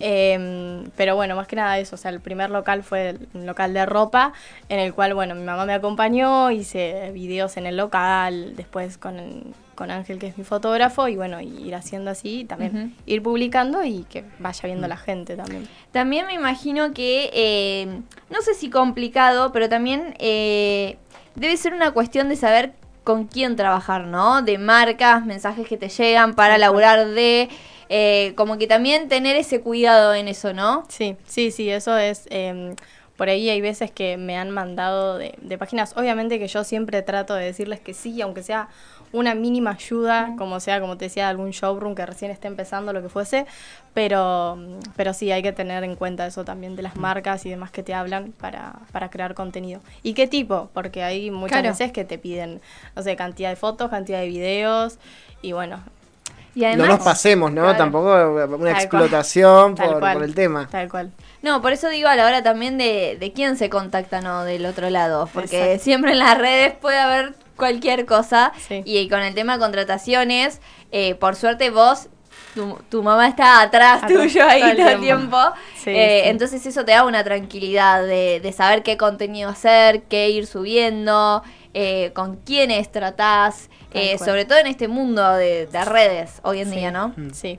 Em, 0.00 0.84
pero 0.96 1.16
bueno, 1.16 1.34
más 1.34 1.48
que 1.48 1.56
nada 1.56 1.76
eso, 1.80 1.96
o 1.96 1.98
sea, 1.98 2.12
el 2.12 2.20
primer 2.20 2.50
local 2.50 2.84
fue 2.84 3.10
el- 3.10 3.28
un 3.34 3.46
local 3.46 3.74
de 3.74 3.84
ropa, 3.84 4.32
en 4.68 4.78
el 4.78 4.94
cual, 4.94 5.14
bueno, 5.14 5.34
mi 5.34 5.42
mamá 5.42 5.66
me 5.66 5.74
acompañó, 5.74 6.52
hice 6.52 7.10
videos 7.12 7.56
en 7.56 7.66
el 7.66 7.76
local, 7.76 8.54
después 8.54 8.96
con, 8.96 9.16
con 9.78 9.92
Ángel, 9.92 10.18
que 10.18 10.26
es 10.26 10.36
mi 10.36 10.42
fotógrafo, 10.42 11.06
y 11.06 11.14
bueno, 11.14 11.40
ir 11.40 11.72
haciendo 11.76 12.10
así, 12.10 12.44
también 12.44 12.96
ir 13.06 13.22
publicando 13.22 13.84
y 13.84 14.02
que 14.10 14.24
vaya 14.40 14.60
viendo 14.64 14.88
la 14.88 14.96
gente 14.96 15.36
también. 15.36 15.68
También 15.92 16.26
me 16.26 16.34
imagino 16.34 16.92
que, 16.92 17.30
eh, 17.32 18.00
no 18.28 18.42
sé 18.42 18.54
si 18.54 18.70
complicado, 18.70 19.52
pero 19.52 19.68
también 19.68 20.16
eh, 20.18 20.96
debe 21.36 21.56
ser 21.56 21.74
una 21.74 21.92
cuestión 21.92 22.28
de 22.28 22.34
saber 22.34 22.72
con 23.04 23.26
quién 23.26 23.54
trabajar, 23.54 24.08
¿no? 24.08 24.42
De 24.42 24.58
marcas, 24.58 25.24
mensajes 25.24 25.68
que 25.68 25.76
te 25.76 25.88
llegan 25.88 26.34
para 26.34 26.58
laburar 26.58 27.06
de... 27.06 27.48
eh, 27.88 28.32
como 28.34 28.58
que 28.58 28.66
también 28.66 29.08
tener 29.08 29.36
ese 29.36 29.60
cuidado 29.60 30.12
en 30.12 30.26
eso, 30.26 30.52
¿no? 30.52 30.84
Sí, 30.88 31.16
sí, 31.24 31.52
sí, 31.52 31.70
eso 31.70 31.96
es... 31.96 32.26
em, 32.30 32.74
por 33.16 33.28
ahí 33.28 33.50
hay 33.50 33.60
veces 33.60 33.90
que 33.90 34.16
me 34.16 34.36
han 34.38 34.50
mandado 34.50 35.18
de, 35.18 35.34
de 35.42 35.58
páginas, 35.58 35.92
obviamente 35.96 36.38
que 36.38 36.46
yo 36.46 36.62
siempre 36.62 37.02
trato 37.02 37.34
de 37.34 37.46
decirles 37.46 37.80
que 37.80 37.92
sí, 37.92 38.22
aunque 38.22 38.44
sea 38.44 38.68
una 39.12 39.34
mínima 39.34 39.70
ayuda, 39.70 40.34
como 40.36 40.60
sea, 40.60 40.80
como 40.80 40.96
te 40.96 41.06
decía, 41.06 41.24
de 41.24 41.30
algún 41.30 41.50
showroom 41.50 41.94
que 41.94 42.04
recién 42.06 42.30
esté 42.30 42.46
empezando, 42.48 42.92
lo 42.92 43.02
que 43.02 43.08
fuese, 43.08 43.46
pero, 43.94 44.58
pero 44.96 45.12
sí, 45.14 45.32
hay 45.32 45.42
que 45.42 45.52
tener 45.52 45.82
en 45.84 45.96
cuenta 45.96 46.26
eso 46.26 46.44
también 46.44 46.76
de 46.76 46.82
las 46.82 46.96
marcas 46.96 47.44
y 47.46 47.50
demás 47.50 47.70
que 47.70 47.82
te 47.82 47.94
hablan 47.94 48.32
para, 48.32 48.74
para 48.92 49.10
crear 49.10 49.34
contenido. 49.34 49.80
¿Y 50.02 50.14
qué 50.14 50.26
tipo? 50.26 50.68
Porque 50.74 51.02
hay 51.02 51.30
muchas 51.30 51.58
Claro. 51.60 51.68
veces 51.70 51.92
que 51.92 52.04
te 52.04 52.18
piden, 52.18 52.60
no 52.94 53.02
sé, 53.02 53.16
cantidad 53.16 53.50
de 53.50 53.56
fotos, 53.56 53.90
cantidad 53.90 54.20
de 54.20 54.28
videos, 54.28 54.98
y 55.42 55.52
bueno, 55.52 55.80
Y 56.54 56.64
además... 56.64 56.88
no 56.88 56.94
nos 56.96 57.04
pasemos, 57.04 57.52
¿no? 57.52 57.62
Claro. 57.62 57.78
Tampoco 57.78 58.56
una 58.56 58.72
explotación 58.72 59.74
por, 59.74 59.98
cual. 60.00 60.14
por 60.14 60.22
el 60.24 60.34
tema. 60.34 60.68
tal 60.70 60.88
cual. 60.90 61.10
No, 61.42 61.62
por 61.62 61.72
eso 61.72 61.88
digo 61.88 62.08
a 62.08 62.16
la 62.16 62.26
hora 62.26 62.42
también 62.42 62.78
de, 62.78 63.16
de 63.20 63.32
quién 63.32 63.56
se 63.56 63.70
contacta, 63.70 64.20
¿no? 64.20 64.42
Del 64.44 64.66
otro 64.66 64.90
lado. 64.90 65.28
Porque 65.32 65.62
Exacto. 65.74 65.84
siempre 65.84 66.12
en 66.12 66.18
las 66.18 66.36
redes 66.36 66.74
puede 66.74 66.98
haber 66.98 67.34
cualquier 67.58 68.06
cosa. 68.06 68.52
Sí. 68.66 68.80
Y 68.86 69.08
con 69.10 69.20
el 69.20 69.34
tema 69.34 69.54
de 69.54 69.58
contrataciones, 69.58 70.62
eh, 70.92 71.14
por 71.16 71.36
suerte 71.36 71.68
vos, 71.68 72.08
tu, 72.54 72.78
tu 72.88 73.02
mamá 73.02 73.28
está 73.28 73.60
atrás 73.60 74.02
Atrás 74.02 74.12
tuyo 74.22 74.46
ahí 74.48 74.60
todo 74.60 74.70
el 74.70 74.76
tiempo. 74.76 75.02
tiempo. 75.02 75.38
Sí, 75.76 75.90
Eh, 75.90 76.20
sí. 76.24 76.30
Entonces 76.30 76.64
eso 76.64 76.84
te 76.84 76.92
da 76.92 77.04
una 77.04 77.22
tranquilidad 77.22 78.02
de, 78.02 78.40
de 78.40 78.52
saber 78.52 78.82
qué 78.82 78.96
contenido 78.96 79.50
hacer, 79.50 80.04
qué 80.04 80.30
ir 80.30 80.46
subiendo, 80.46 81.42
eh, 81.74 82.12
con 82.14 82.36
quiénes 82.36 82.90
tratás. 82.90 83.68
Eh, 83.92 84.18
sobre 84.18 84.44
todo 84.44 84.58
en 84.58 84.66
este 84.66 84.86
mundo 84.88 85.34
de, 85.34 85.66
de 85.66 85.84
redes 85.84 86.40
hoy 86.42 86.60
en 86.60 86.70
Sí. 86.70 86.76
día, 86.76 86.90
¿no? 86.90 87.08
Mm. 87.16 87.30
Sí. 87.32 87.58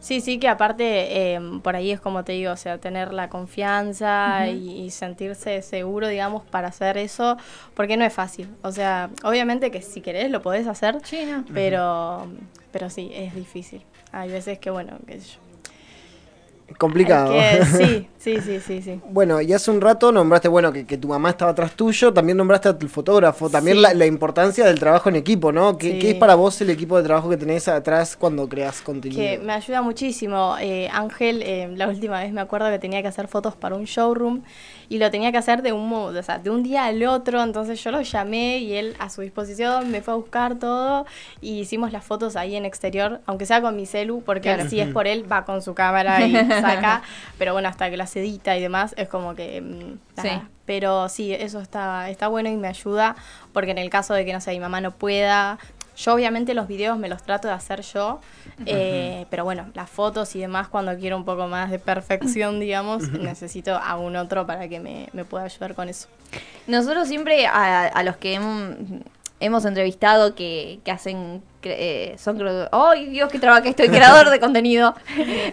Sí, 0.00 0.20
sí, 0.22 0.38
que 0.38 0.48
aparte 0.48 1.34
eh, 1.34 1.40
por 1.62 1.76
ahí 1.76 1.90
es 1.90 2.00
como 2.00 2.24
te 2.24 2.32
digo, 2.32 2.52
o 2.52 2.56
sea, 2.56 2.78
tener 2.78 3.12
la 3.12 3.28
confianza 3.28 4.48
y, 4.48 4.80
y 4.84 4.90
sentirse 4.90 5.60
seguro, 5.62 6.08
digamos, 6.08 6.42
para 6.44 6.68
hacer 6.68 6.96
eso, 6.96 7.36
porque 7.74 7.96
no 7.98 8.04
es 8.06 8.12
fácil. 8.12 8.48
O 8.62 8.72
sea, 8.72 9.10
obviamente 9.24 9.70
que 9.70 9.82
si 9.82 10.00
querés 10.00 10.30
lo 10.30 10.40
podés 10.40 10.66
hacer, 10.66 10.98
Sí, 11.04 11.24
¿no? 11.26 11.44
pero, 11.52 12.26
pero 12.72 12.88
sí, 12.88 13.10
es 13.14 13.34
difícil. 13.34 13.82
Hay 14.12 14.30
veces 14.30 14.58
que, 14.58 14.70
bueno, 14.70 14.98
qué 15.06 15.20
sé 15.20 15.34
yo. 15.34 15.49
Complicado. 16.78 17.32
que- 17.32 17.64
sí, 17.66 18.08
sí, 18.18 18.40
sí, 18.40 18.60
sí, 18.60 18.82
sí. 18.82 19.00
Bueno, 19.10 19.40
y 19.40 19.52
hace 19.52 19.70
un 19.70 19.80
rato 19.80 20.12
nombraste, 20.12 20.48
bueno, 20.48 20.72
que, 20.72 20.86
que 20.86 20.96
tu 20.96 21.08
mamá 21.08 21.30
estaba 21.30 21.50
atrás 21.50 21.72
tuyo, 21.72 22.12
también 22.12 22.38
nombraste 22.38 22.68
a 22.68 22.78
tu 22.78 22.88
fotógrafo, 22.88 23.50
también 23.50 23.76
Sí. 23.76 23.82
la, 23.82 23.94
la 23.94 24.06
importancia 24.06 24.64
del 24.64 24.78
trabajo 24.78 25.08
en 25.08 25.16
equipo, 25.16 25.52
¿no? 25.52 25.76
¿Qué, 25.76 25.92
Sí. 25.92 25.98
qué 25.98 26.10
es 26.10 26.14
para 26.16 26.34
vos 26.36 26.60
el 26.60 26.70
equipo 26.70 26.96
de 26.96 27.02
trabajo 27.04 27.28
que 27.28 27.36
tenés 27.36 27.68
atrás 27.68 28.16
cuando 28.16 28.48
creas 28.48 28.80
contenido? 28.82 29.20
Que 29.20 29.38
me 29.38 29.52
ayuda 29.52 29.82
muchísimo. 29.82 30.56
Eh, 30.60 30.88
Ángel, 30.92 31.42
eh, 31.42 31.68
la 31.76 31.88
última 31.88 32.20
vez 32.20 32.32
me 32.32 32.40
acuerdo 32.40 32.70
que 32.70 32.78
tenía 32.78 33.02
que 33.02 33.08
hacer 33.08 33.28
fotos 33.28 33.56
para 33.56 33.74
un 33.76 33.84
showroom 33.84 34.42
y 34.88 34.98
lo 34.98 35.10
tenía 35.10 35.30
que 35.32 35.38
hacer 35.38 35.62
de 35.62 35.72
un, 35.72 35.88
mo- 35.88 36.06
o 36.06 36.22
sea, 36.22 36.38
de 36.38 36.50
un 36.50 36.62
día 36.62 36.84
al 36.86 37.02
otro. 37.04 37.42
Entonces 37.42 37.82
yo 37.82 37.90
lo 37.90 38.00
llamé 38.02 38.58
y 38.58 38.74
él 38.74 38.94
a 38.98 39.08
su 39.10 39.20
disposición 39.22 39.90
me 39.90 40.02
fue 40.02 40.14
a 40.14 40.16
buscar 40.16 40.56
todo 40.58 41.06
y 41.40 41.60
hicimos 41.60 41.92
las 41.92 42.04
fotos 42.04 42.36
ahí 42.36 42.56
en 42.56 42.64
exterior, 42.64 43.20
aunque 43.26 43.46
sea 43.46 43.60
con 43.62 43.76
mi 43.76 43.86
celu, 43.86 44.22
porque 44.24 44.52
Claro. 44.54 44.68
si 44.68 44.80
es 44.80 44.88
por 44.88 45.06
él 45.06 45.30
va 45.30 45.44
con 45.44 45.62
su 45.62 45.74
cámara 45.74 46.26
y 46.26 46.34
saca. 46.74 47.02
Pero 47.38 47.52
bueno, 47.52 47.68
hasta 47.68 47.90
que 47.90 47.96
las 47.96 48.14
edita 48.16 48.56
y 48.56 48.60
demás 48.62 48.94
es 48.96 49.08
como 49.08 49.34
que... 49.34 49.60
mm, 49.60 50.20
Sí. 50.22 50.28
Pero 50.66 51.08
sí, 51.08 51.34
eso 51.34 51.60
está, 51.60 52.08
está 52.10 52.28
bueno 52.28 52.48
y 52.48 52.56
me 52.56 52.68
ayuda 52.68 53.16
porque 53.52 53.72
en 53.72 53.78
el 53.78 53.90
caso 53.90 54.14
de 54.14 54.24
que, 54.24 54.32
no 54.32 54.40
sé, 54.40 54.52
mi 54.52 54.60
mamá 54.60 54.80
no 54.80 54.92
pueda, 54.92 55.58
yo 55.96 56.14
obviamente 56.14 56.54
los 56.54 56.68
videos 56.68 56.96
me 56.96 57.08
los 57.08 57.22
trato 57.24 57.48
de 57.48 57.54
hacer 57.54 57.80
yo, 57.82 58.20
eh, 58.66 59.26
pero 59.30 59.42
bueno, 59.44 59.66
las 59.74 59.90
fotos 59.90 60.36
y 60.36 60.38
demás 60.38 60.68
cuando 60.68 60.96
quiero 60.96 61.16
un 61.16 61.24
poco 61.24 61.48
más 61.48 61.70
de 61.72 61.78
perfección, 61.80 62.60
digamos, 62.60 63.10
necesito 63.10 63.74
a 63.76 63.96
un 63.96 64.14
otro 64.14 64.46
para 64.46 64.68
que 64.68 64.78
me, 64.78 65.08
me 65.12 65.24
pueda 65.24 65.44
ayudar 65.44 65.74
con 65.74 65.88
eso. 65.88 66.06
Nosotros 66.68 67.08
siempre 67.08 67.46
a, 67.48 67.86
a 67.86 68.02
los 68.04 68.16
que 68.16 68.34
hemos, 68.34 68.76
hemos 69.40 69.64
entrevistado 69.64 70.36
que, 70.36 70.78
que 70.84 70.90
hacen, 70.92 71.42
eh, 71.64 72.16
son, 72.18 72.40
¡ay 72.72 73.06
Dios, 73.06 73.30
qué 73.30 73.38
trabajo 73.38 73.62
que 73.62 73.70
estoy! 73.70 73.88
Creador 73.88 74.30
de 74.30 74.40
contenido. 74.46 74.94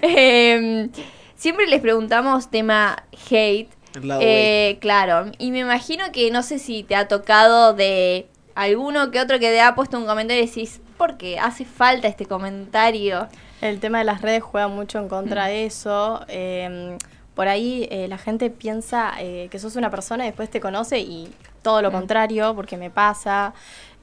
Em, 0.01 0.89
siempre 1.35 1.67
les 1.67 1.81
preguntamos 1.81 2.49
tema 2.49 3.03
hate. 3.29 3.69
El 3.95 4.07
lado 4.07 4.21
Eh, 4.23 4.77
claro, 4.79 5.31
y 5.37 5.51
me 5.51 5.59
imagino 5.59 6.11
que 6.11 6.29
no 6.31 6.43
sé 6.43 6.59
si 6.59 6.83
te 6.83 6.95
ha 6.95 7.07
tocado 7.07 7.73
de 7.73 8.27
alguno 8.55 9.11
que 9.11 9.19
otro 9.19 9.39
que 9.39 9.49
te 9.49 9.61
ha 9.61 9.75
puesto 9.75 9.97
un 9.97 10.05
comentario 10.05 10.43
y 10.43 10.47
decís, 10.47 10.81
¿por 10.97 11.17
qué 11.17 11.39
hace 11.39 11.65
falta 11.65 12.07
este 12.07 12.25
comentario? 12.25 13.27
El 13.61 13.79
tema 13.79 13.99
de 13.99 14.03
las 14.03 14.21
redes 14.21 14.43
juega 14.43 14.67
mucho 14.67 14.99
en 14.99 15.07
contra 15.09 15.47
de 15.47 15.65
eso. 15.65 16.25
eh, 16.27 16.97
por 17.37 17.47
ahí 17.47 17.87
eh, 17.91 18.07
la 18.07 18.17
gente 18.17 18.49
piensa 18.49 19.13
eh, 19.19 19.47
que 19.51 19.59
sos 19.59 19.75
una 19.75 19.91
persona 19.91 20.23
y 20.23 20.29
después 20.29 20.49
te 20.49 20.59
conoce 20.59 20.97
y 20.97 21.29
todo 21.67 21.81
lo 21.81 21.91
contrario, 21.91 22.55
porque 22.55 22.77
me 22.77 22.89
pasa. 22.89 23.53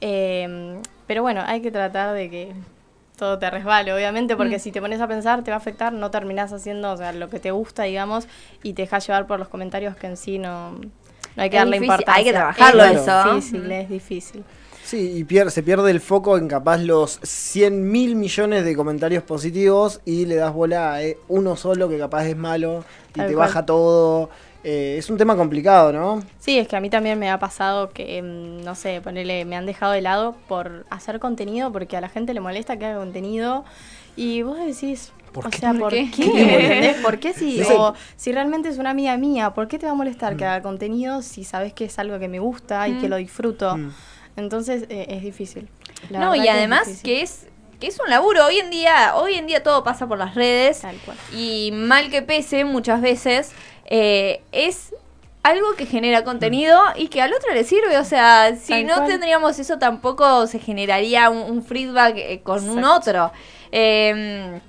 Eh, 0.03 0.79
pero 1.07 1.23
bueno, 1.23 1.43
hay 1.47 1.63
que 1.63 1.71
tratar 1.71 2.15
de 2.15 2.29
que 2.29 2.53
todo 3.17 3.39
te 3.39 3.49
resbale, 3.49 3.91
obviamente, 3.95 4.37
porque 4.37 4.57
Mm. 4.57 4.61
si 4.61 4.71
te 4.71 4.83
pones 4.83 5.01
a 5.01 5.09
pensar 5.09 5.43
te 5.43 5.51
va 5.51 5.55
a 5.55 5.59
afectar, 5.59 5.91
no 5.93 6.11
terminás 6.11 6.53
haciendo 6.53 6.93
o 6.93 6.97
sea, 6.99 7.13
lo 7.15 7.31
que 7.31 7.39
te 7.41 7.53
gusta, 7.53 7.85
digamos, 7.85 8.27
y 8.63 8.75
te 8.75 8.83
dejas 8.83 9.07
llevar 9.07 9.27
por 9.27 9.39
los 9.39 9.49
comentarios 9.49 9.97
que 9.97 10.09
en 10.09 10.17
sí 10.19 10.39
no, 10.39 10.73
no 10.73 11.43
hay 11.43 11.49
que 11.49 11.57
Es 11.57 11.61
darle 11.63 11.79
difícil, 11.79 11.85
importancia. 11.85 12.15
hay 12.19 12.25
que 12.25 12.33
trabajarlo 12.33 12.85
es 12.85 13.01
eso. 13.01 13.25
difícil, 13.35 13.63
Mm. 13.69 13.73
es 13.73 13.89
difícil. 13.89 14.45
Sí, 14.85 15.13
y 15.17 15.25
pier- 15.25 15.49
se 15.49 15.63
pierde 15.63 15.91
el 15.91 16.01
foco 16.03 16.37
en 16.37 16.49
capaz 16.49 16.77
los 16.79 17.19
100 17.23 17.91
mil 17.91 18.15
millones 18.17 18.65
de 18.67 18.77
comentarios 18.77 19.23
positivos 19.23 20.03
y 20.05 20.27
le 20.27 20.35
das 20.35 20.53
bola 20.53 20.93
a 20.93 21.03
eh, 21.03 21.17
uno 21.29 21.57
solo 21.57 21.89
que 21.89 21.97
capaz 21.99 22.27
es 22.27 22.37
malo 22.37 22.85
y 23.11 23.13
Tal 23.21 23.29
te 23.29 23.33
cual. 23.35 23.47
baja 23.47 23.65
todo. 23.65 24.29
Eh, 24.65 24.97
es 24.99 25.11
un 25.11 25.19
tema 25.19 25.37
complicado, 25.37 25.93
¿no? 25.93 26.23
Sí, 26.41 26.59
es 26.59 26.67
que 26.67 26.77
a 26.77 26.81
mí 26.81 26.89
también 26.89 27.19
me 27.19 27.31
ha 27.31 27.39
pasado 27.39 27.91
que, 27.91 28.23
mm, 28.23 28.65
no 28.65 28.75
sé, 28.75 29.01
ponerle, 29.03 29.45
me 29.45 29.57
han 29.57 29.67
dejado 29.67 29.93
de 29.93 30.01
lado 30.01 30.35
por 30.49 30.87
hacer 30.91 31.21
contenido, 31.21 31.71
porque 31.71 31.97
a 31.97 32.01
la 32.01 32.09
gente 32.09 32.33
le 32.35 32.41
molesta 32.41 32.79
que 32.79 32.87
haga 32.87 32.99
contenido. 32.99 33.65
Y 34.17 34.43
vos 34.43 34.59
decís, 34.59 35.13
¿Por 35.33 35.47
o 35.47 35.51
qué? 35.51 35.59
sea, 35.59 35.71
¿Por 35.73 35.81
¿por, 35.81 35.91
qué? 35.91 36.11
qué? 36.11 36.25
¿Entendés? 36.25 36.97
¿Por 37.03 37.19
qué 37.19 37.33
si, 37.35 37.61
o 37.63 37.95
si 38.17 38.33
realmente 38.33 38.69
es 38.71 38.79
una 38.79 38.91
amiga 38.91 39.17
mía, 39.19 39.51
¿por 39.53 39.69
qué 39.69 39.79
te 39.79 39.87
va 39.87 39.93
a 39.93 39.97
molestar 39.97 40.37
que 40.37 40.45
haga 40.47 40.63
contenido 40.63 41.21
si 41.23 41.45
sabes 41.45 41.73
que 41.75 41.85
es 41.85 41.99
algo 41.99 42.19
que 42.19 42.29
me 42.29 42.39
gusta 42.39 42.89
y 42.89 42.95
que 42.99 43.07
Mm. 43.07 43.11
lo 43.11 43.17
disfruto? 43.17 43.77
Mm. 43.77 43.91
Entonces 44.37 44.85
eh, 44.89 45.07
es 45.11 45.23
difícil. 45.23 45.69
La 46.11 46.21
no, 46.21 46.35
y 46.35 46.49
además 46.49 47.01
que 47.03 47.23
es 47.23 47.47
que 47.81 47.89
es 47.89 47.99
un 48.01 48.09
laburo. 48.09 48.47
Hoy 48.47 48.59
en 48.59 48.71
día, 48.71 49.15
hoy 49.17 49.35
en 49.35 49.47
día 49.47 49.63
todo 49.63 49.83
pasa 49.83 50.07
por 50.07 50.17
las 50.17 50.35
redes. 50.37 50.81
Tal 50.81 50.97
cual. 51.05 51.17
Y 51.37 51.71
mal 51.73 52.09
que 52.09 52.23
pese, 52.23 52.65
muchas 52.65 53.01
veces, 53.03 53.53
eh, 53.87 54.43
es 54.53 54.95
algo 55.43 55.75
que 55.77 55.85
genera 55.85 56.25
contenido 56.25 56.81
y 56.97 57.09
que 57.09 57.21
al 57.21 57.33
otro 57.35 57.53
le 57.53 57.65
sirve. 57.65 57.99
O 57.99 58.05
sea, 58.05 58.57
si 58.57 58.83
no 58.85 58.95
cual. 58.97 59.09
tendríamos 59.09 59.59
eso, 59.59 59.79
tampoco 59.79 60.47
se 60.47 60.59
generaría 60.59 61.29
un, 61.29 61.39
un 61.39 61.63
feedback 61.63 62.15
eh, 62.17 62.41
con 62.43 62.69
un 62.69 62.83
otro. 62.85 63.31
Eh, 63.73 64.61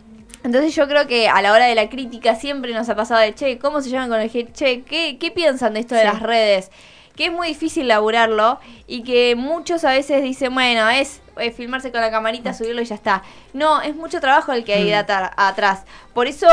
entonces 0.44 0.76
yo 0.76 0.88
creo 0.88 1.08
que 1.08 1.28
a 1.30 1.42
la 1.42 1.54
hora 1.54 1.66
de 1.66 1.76
la 1.76 1.90
crítica 1.90 2.36
siempre 2.36 2.74
nos 2.74 2.90
ha 2.90 2.96
pasado 2.96 3.22
de, 3.22 3.34
che, 3.34 3.58
¿cómo 3.58 3.82
se 3.82 3.90
llaman 3.90 4.10
con 4.10 4.20
el 4.20 4.30
hate? 4.32 4.52
Che, 4.54 4.82
¿qué, 4.84 5.18
qué 5.18 5.32
piensan 5.32 5.74
de 5.74 5.80
esto 5.80 5.96
de 5.96 6.04
las 6.04 6.22
redes? 6.22 6.70
Que 7.16 7.28
es 7.28 7.32
muy 7.32 7.48
difícil 7.48 7.88
laburarlo 7.88 8.60
y 8.86 9.04
que 9.04 9.36
muchos 9.36 9.86
a 9.86 9.92
veces 9.92 10.22
dicen, 10.22 10.54
bueno, 10.54 10.90
es 10.90 11.22
eh, 11.38 11.52
filmarse 11.52 11.92
con 11.92 12.02
la 12.02 12.12
camarita, 12.12 12.54
subirlo 12.54 12.82
y 12.82 12.86
ya 12.86 12.96
está. 12.96 13.24
No, 13.54 13.82
es 13.82 13.96
mucho 13.96 14.20
trabajo 14.20 14.52
el 14.52 14.66
que 14.66 14.74
hay 14.74 14.84
de 14.84 14.96
atar- 14.96 15.32
atrás. 15.38 15.84
Por 16.14 16.28
eso 16.28 16.48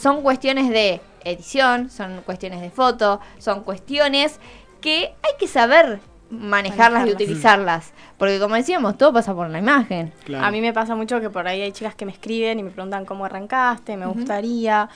son 0.00 0.22
cuestiones 0.22 0.70
de 0.70 1.00
edición, 1.24 1.90
son 1.90 2.22
cuestiones 2.22 2.60
de 2.60 2.70
foto, 2.70 3.20
son 3.38 3.62
cuestiones 3.64 4.38
que 4.80 5.06
hay 5.22 5.32
que 5.38 5.46
saber 5.48 6.00
manejarlas 6.30 7.02
y 7.06 7.12
utilizarlas. 7.24 7.92
Porque 8.18 8.38
como 8.38 8.54
decíamos, 8.54 8.98
todo 8.98 9.12
pasa 9.12 9.34
por 9.34 9.48
la 9.48 9.58
imagen. 9.58 10.12
A 10.44 10.50
mí 10.50 10.60
me 10.60 10.72
pasa 10.72 10.94
mucho 10.94 11.20
que 11.20 11.30
por 11.30 11.48
ahí 11.48 11.62
hay 11.62 11.72
chicas 11.72 11.94
que 11.94 12.04
me 12.04 12.12
escriben 12.12 12.58
y 12.58 12.62
me 12.62 12.70
preguntan 12.70 13.04
cómo 13.06 13.24
arrancaste, 13.24 13.96
me 13.96 14.04
gustaría. 14.06 14.88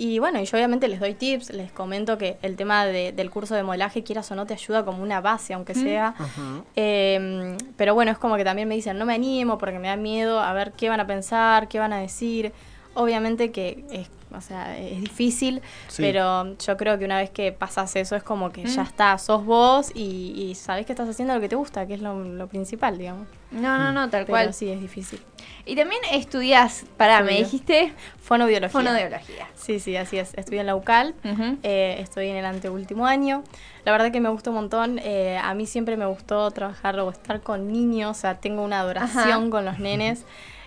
Y 0.00 0.20
bueno, 0.20 0.40
y 0.40 0.44
yo 0.44 0.56
obviamente 0.56 0.86
les 0.86 1.00
doy 1.00 1.12
tips, 1.14 1.50
les 1.50 1.72
comento 1.72 2.16
que 2.18 2.38
el 2.42 2.54
tema 2.56 2.86
de- 2.86 3.10
del 3.12 3.30
curso 3.30 3.54
de 3.56 3.64
modelaje, 3.64 4.04
quieras 4.04 4.30
o 4.30 4.36
no, 4.36 4.46
te 4.46 4.54
ayuda 4.54 4.84
como 4.84 5.02
una 5.02 5.20
base, 5.20 5.54
aunque 5.54 5.74
sea. 5.74 6.14
Eh, 6.76 7.56
pero 7.76 7.94
bueno, 7.94 8.10
es 8.12 8.18
como 8.18 8.36
que 8.36 8.44
también 8.44 8.68
me 8.68 8.74
dicen, 8.76 8.96
no 8.98 9.04
me 9.04 9.14
animo 9.14 9.58
porque 9.58 9.78
me 9.78 9.88
da 9.88 9.96
miedo 9.96 10.40
a 10.40 10.52
ver 10.52 10.72
qué 10.72 10.88
van 10.88 11.00
a 11.00 11.06
pensar, 11.06 11.68
qué 11.68 11.78
van 11.78 11.92
a 11.92 11.98
decir. 11.98 12.52
Obviamente 12.94 13.50
que 13.50 13.84
es, 13.90 14.08
o 14.34 14.40
sea, 14.40 14.78
es 14.78 15.00
difícil, 15.00 15.62
Sí. 15.88 16.02
pero 16.02 16.56
yo 16.58 16.76
creo 16.76 16.98
que 16.98 17.04
una 17.04 17.18
vez 17.18 17.30
que 17.30 17.52
pasas 17.52 17.94
eso 17.96 18.16
es 18.16 18.22
como 18.22 18.50
que 18.50 18.64
ya 18.64 18.82
Mm. 18.82 18.86
está, 18.86 19.18
sos 19.18 19.44
vos 19.44 19.90
y, 19.94 20.34
y 20.36 20.54
sabés 20.54 20.86
que 20.86 20.92
estás 20.92 21.08
haciendo 21.08 21.34
lo 21.34 21.40
que 21.40 21.48
te 21.48 21.56
gusta, 21.56 21.86
que 21.86 21.94
es 21.94 22.00
lo, 22.00 22.22
lo 22.22 22.46
principal, 22.46 22.98
digamos. 22.98 23.26
No, 23.50 23.78
no, 23.78 23.92
no, 23.92 24.10
tal 24.10 24.24
Pero 24.26 24.26
cual. 24.26 24.52
sí, 24.54 24.68
es 24.70 24.80
difícil. 24.80 25.20
Y 25.64 25.74
también 25.74 26.00
estudias, 26.12 26.84
pará, 26.98 27.20
me 27.22 27.30
Estudio. 27.40 27.44
dijiste 27.44 27.92
Fonobiología. 28.20 28.68
fonoaudiología. 28.70 29.46
Sí, 29.54 29.80
sí, 29.80 29.96
así 29.96 30.18
es. 30.18 30.34
Estudié 30.34 30.60
en 30.60 30.66
la 30.66 30.76
UCAL. 30.76 31.14
Ujú. 31.24 31.56
Eh, 31.62 31.96
estoy 32.00 32.28
en 32.28 32.36
el 32.36 32.44
anteúltimo 32.44 33.06
año. 33.06 33.42
La 33.86 33.92
verdad 33.92 34.12
que 34.12 34.20
me 34.20 34.28
gustó 34.28 34.50
un 34.50 34.56
montón. 34.56 34.98
Eh, 35.02 35.38
a 35.42 35.54
mí 35.54 35.64
siempre 35.66 35.96
me 35.96 36.04
gustó 36.04 36.50
trabajar 36.50 36.98
o 37.00 37.08
estar 37.10 37.40
con 37.40 37.72
niños. 37.72 38.16
O 38.18 38.20
sea, 38.20 38.34
tengo 38.34 38.62
una 38.62 38.80
adoración 38.80 39.28
Ajá. 39.44 39.50
con 39.50 39.64
los 39.64 39.78
nenes 39.78 40.24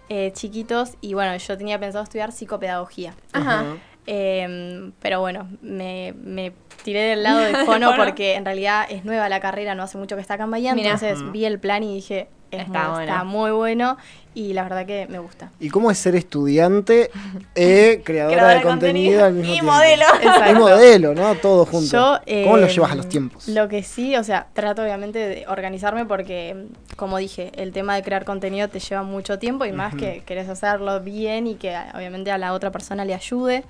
eh, 0.10 0.32
chiquitos. 0.34 0.94
Y 1.02 1.14
bueno, 1.14 1.36
yo 1.36 1.58
tenía 1.58 1.80
pensado 1.80 2.04
estudiar 2.04 2.32
psicopedagogía. 2.32 3.14
Ajá. 3.34 3.64
Eh, 4.08 4.92
pero 5.00 5.20
bueno, 5.22 5.48
me, 5.62 6.14
me 6.22 6.54
tiré 6.84 7.02
del 7.02 7.24
lado 7.24 7.40
de 7.42 7.54
fono 7.66 7.94
porque 7.96 8.34
en 8.36 8.46
realidad 8.46 8.86
es 8.90 9.06
nueva 9.06 9.30
la 9.30 9.40
carrera, 9.40 9.76
no 9.76 9.84
hace 9.84 9.98
mucho 9.98 10.16
que 10.16 10.22
está 10.22 10.34
acá 10.36 10.44
en 10.46 10.52
Bahía. 10.52 10.72
Entonces 10.72 11.20
vi 11.32 11.46
el 11.46 11.60
plan 11.60 11.84
y 11.84 11.94
dije, 11.96 12.28
es 12.50 12.62
Está 12.66 12.84
muy- 12.86 12.92
bueno. 12.96 13.02
está 13.12 13.24
muy 13.24 13.52
bueno. 13.52 13.98
Y 14.34 14.54
la 14.54 14.64
verdad 14.64 14.86
que 14.86 15.08
me 15.10 15.20
gusta. 15.20 15.52
¿Y 15.60 15.70
cómo 15.70 15.92
es 15.92 15.98
ser 15.98 16.16
estudiante 16.16 17.12
e 17.54 18.02
creadora, 18.06 18.36
Creadora 18.38 18.56
de 18.56 18.62
contenido, 18.62 19.22
contenido 19.22 19.26
al 19.26 19.34
mismo 19.34 19.50
y 19.50 19.54
tiempo? 19.54 19.72
modelo. 19.74 20.06
Y 20.50 20.54
modelo, 20.54 21.14
¿no? 21.16 21.36
Todo 21.36 21.66
junto. 21.66 21.92
Yo, 21.92 22.20
¿Cómo 22.44 22.58
lo 22.58 22.66
eh, 22.66 22.70
llevas 22.70 22.92
a 22.92 22.96
los 22.96 23.10
tiempos? 23.10 23.48
Lo 23.50 23.68
que 23.68 23.84
sí, 23.84 24.16
o 24.16 24.24
sea, 24.24 24.48
trato 24.54 24.84
obviamente 24.84 25.20
de 25.20 25.46
organizarme 25.48 26.06
porque, 26.06 26.68
como 26.96 27.18
dije, 27.18 27.52
el 27.56 27.74
tema 27.74 27.96
de 27.96 28.04
crear 28.04 28.24
contenido 28.24 28.70
te 28.70 28.80
lleva 28.80 29.04
mucho 29.04 29.38
tiempo 29.38 29.66
y 29.66 29.72
más 29.74 29.96
que 29.96 30.24
querés 30.26 30.48
hacerlo 30.48 31.02
bien 31.02 31.48
y 31.48 31.56
que 31.56 31.76
obviamente 31.94 32.32
a 32.32 32.38
la 32.38 32.54
otra 32.54 32.72
persona 32.72 33.04
le 33.04 33.14
ayude. 33.14 33.66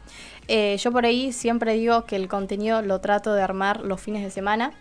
Eh, 0.47 0.75
yo 0.79 0.91
por 0.91 1.05
ahí 1.05 1.31
siempre 1.31 1.73
digo 1.73 2.05
que 2.05 2.15
el 2.17 2.27
contenido 2.27 2.81
lo 2.81 2.99
trato 2.99 3.33
de 3.33 3.41
armar 3.41 3.81
los 3.81 4.01
fines 4.01 4.23
de 4.23 4.31
semana. 4.31 4.73